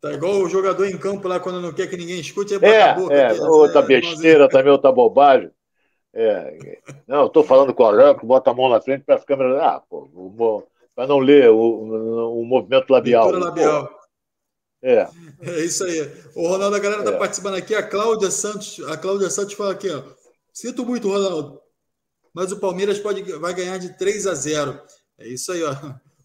[0.00, 2.94] Tá igual o jogador em campo lá quando não quer que ninguém escute, é, é,
[2.94, 5.50] boca, é outra besteira também, outra bobagem.
[6.12, 9.24] É, não, eu estou falando com o Aranco, bota a mão na frente para as
[9.24, 9.60] câmeras.
[9.60, 13.30] Ah, pô, para não ler o, o, movimento labial.
[13.30, 13.88] Labial.
[14.82, 15.06] É.
[15.42, 16.10] É isso aí.
[16.34, 17.18] O Ronaldo, a galera está é.
[17.18, 17.74] participando aqui.
[17.74, 20.02] A Cláudia Santos, a Cláudia Santos fala aqui, ó.
[20.52, 21.60] Sinto muito, Ronaldo.
[22.32, 24.80] Mas o Palmeiras pode, vai ganhar de 3 a 0.
[25.18, 25.74] É isso aí, ó.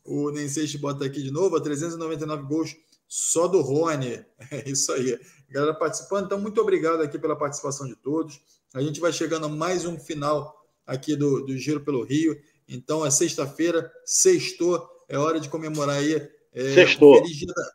[0.04, 2.76] O Nenseixe bota aqui de novo, 399 gols
[3.08, 4.24] só do Rony.
[4.52, 5.20] É isso aí.
[5.50, 6.26] Galera participando.
[6.26, 8.40] Então, muito obrigado aqui pela participação de todos.
[8.74, 10.56] A gente vai chegando a mais um final
[10.86, 12.40] aqui do, do Giro pelo Rio.
[12.68, 14.88] Então, é sexta-feira, sextou.
[15.08, 16.30] É hora de comemorar aí.
[16.54, 17.16] É, sextou.
[17.16, 17.72] Feliz dia, da,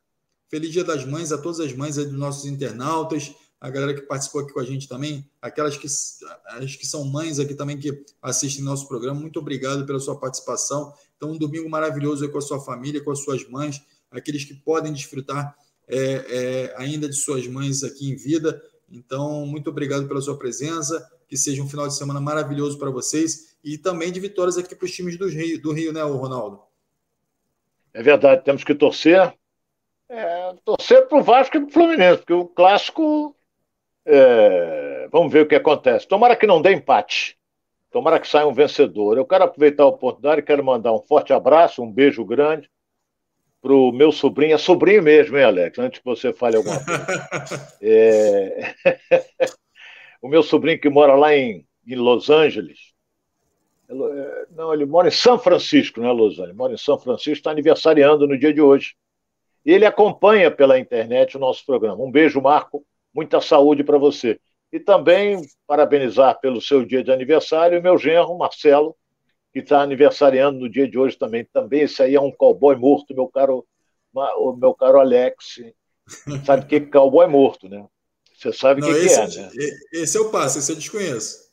[0.49, 4.41] feliz dia das Mães a todas as mães dos nossos internautas a galera que participou
[4.41, 8.65] aqui com a gente também, aquelas que, as que são mães aqui também que assistem
[8.65, 10.95] nosso programa, muito obrigado pela sua participação.
[11.17, 14.93] Então, um domingo maravilhoso com a sua família, com as suas mães, aqueles que podem
[14.93, 15.55] desfrutar
[15.87, 18.63] é, é, ainda de suas mães aqui em vida.
[18.91, 23.57] Então, muito obrigado pela sua presença, que seja um final de semana maravilhoso para vocês
[23.63, 26.63] e também de vitórias aqui para os times do Rio, do Rio, né, Ronaldo?
[27.93, 29.35] É verdade, temos que torcer.
[30.09, 33.37] É, torcer para o Vasco e para o Fluminense, porque o clássico
[34.07, 36.07] é, vamos ver o que acontece.
[36.07, 37.39] Tomara que não dê empate.
[37.91, 39.17] Tomara que saia um vencedor.
[39.17, 42.71] Eu quero aproveitar a oportunidade e quero mandar um forte abraço, um beijo grande
[43.61, 44.55] para o meu sobrinho.
[44.55, 45.79] É sobrinho mesmo, hein, Alex?
[45.79, 47.01] Antes que você fale alguma coisa.
[47.83, 48.75] É...
[50.23, 52.79] o meu sobrinho que mora lá em, em Los Angeles.
[53.89, 56.51] É, não, ele mora em São Francisco, não é Los Angeles?
[56.51, 58.95] Ele mora em São Francisco, está aniversariando no dia de hoje.
[59.65, 62.03] E ele acompanha pela internet o nosso programa.
[62.03, 62.85] Um beijo, Marco
[63.15, 64.39] muita saúde para você.
[64.73, 68.97] E também parabenizar pelo seu dia de aniversário o meu genro, Marcelo,
[69.53, 71.45] que está aniversariando no dia de hoje também.
[71.53, 73.67] Também esse aí é um cowboy morto, meu caro,
[74.15, 75.61] o meu caro Alex.
[76.45, 77.85] Sabe o que é cowboy morto, né?
[78.37, 79.51] Você sabe o que, que, é, né?
[79.93, 81.51] Esse eu passo, esse eu desconheço.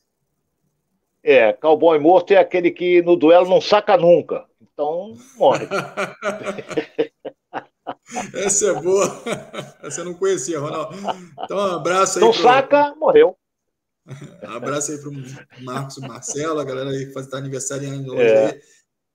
[1.23, 4.45] É, cowboy morto é aquele que no duelo não saca nunca.
[4.61, 5.67] Então, morre.
[8.33, 9.23] Essa é boa.
[9.83, 10.97] Essa eu não conhecia, Ronaldo.
[11.43, 12.25] Então, um abraço aí.
[12.25, 12.41] Não pro...
[12.41, 13.35] saca, morreu.
[14.43, 18.23] Um abraço aí para o Marcos Marcelo, a galera aí que faz tá aniversariando hoje
[18.23, 18.59] é.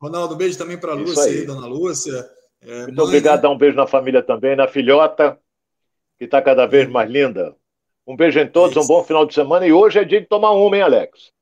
[0.01, 1.39] Ronaldo, um beijo também para a Lúcia aí.
[1.39, 2.29] aí, dona Lúcia.
[2.61, 3.43] É, Muito mãe, obrigado, né?
[3.43, 5.39] dar um beijo na família também, na filhota,
[6.19, 7.55] que está cada vez mais linda.
[8.07, 9.67] Um beijo em todos, um bom final de semana.
[9.67, 11.33] E hoje é dia de tomar uma, hein, Alex?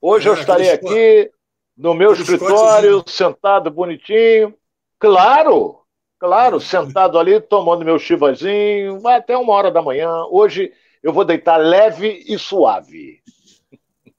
[0.00, 1.30] Hoje é, eu estarei aqui
[1.76, 4.54] no meu escritório, sentado bonitinho.
[4.98, 5.79] Claro,
[6.20, 10.26] Claro, sentado ali, tomando meu chivazinho, vai até uma hora da manhã.
[10.30, 10.70] Hoje
[11.02, 13.22] eu vou deitar leve e suave.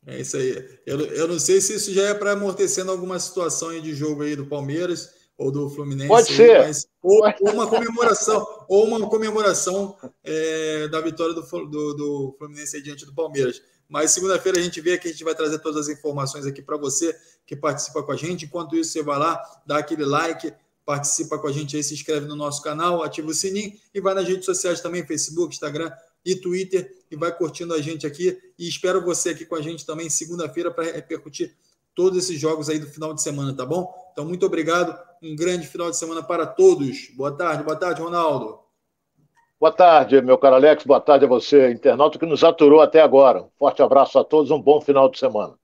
[0.08, 0.68] É isso aí.
[0.84, 4.24] Eu, eu não sei se isso já é para amortecendo alguma situação aí de jogo
[4.24, 6.08] aí do Palmeiras ou do Fluminense.
[6.08, 6.62] Pode ser.
[6.62, 12.78] Mas, ou, ou, uma comemoração, ou uma comemoração é, da vitória do, do, do Fluminense
[12.78, 13.62] aí diante do Palmeiras.
[13.88, 16.78] Mas segunda-feira a gente vê que a gente vai trazer todas as informações aqui para
[16.78, 18.46] você que participa com a gente.
[18.46, 20.52] Enquanto isso, você vai lá, dá aquele like,
[20.86, 24.14] participa com a gente aí, se inscreve no nosso canal, ativa o sininho e vai
[24.14, 25.92] nas redes sociais também, Facebook, Instagram
[26.26, 28.38] e Twitter, e vai curtindo a gente aqui.
[28.58, 31.56] E espero você aqui com a gente também segunda-feira para repercutir
[31.96, 33.94] todos esses jogos aí do final de semana, tá bom?
[34.12, 34.98] Então, muito obrigado.
[35.22, 37.10] Um grande final de semana para todos.
[37.16, 38.60] Boa tarde, boa tarde, Ronaldo.
[39.60, 40.84] Boa tarde, meu caro Alex.
[40.86, 43.44] Boa tarde a você, internauta que nos aturou até agora.
[43.44, 45.61] Um forte abraço a todos, um bom final de semana.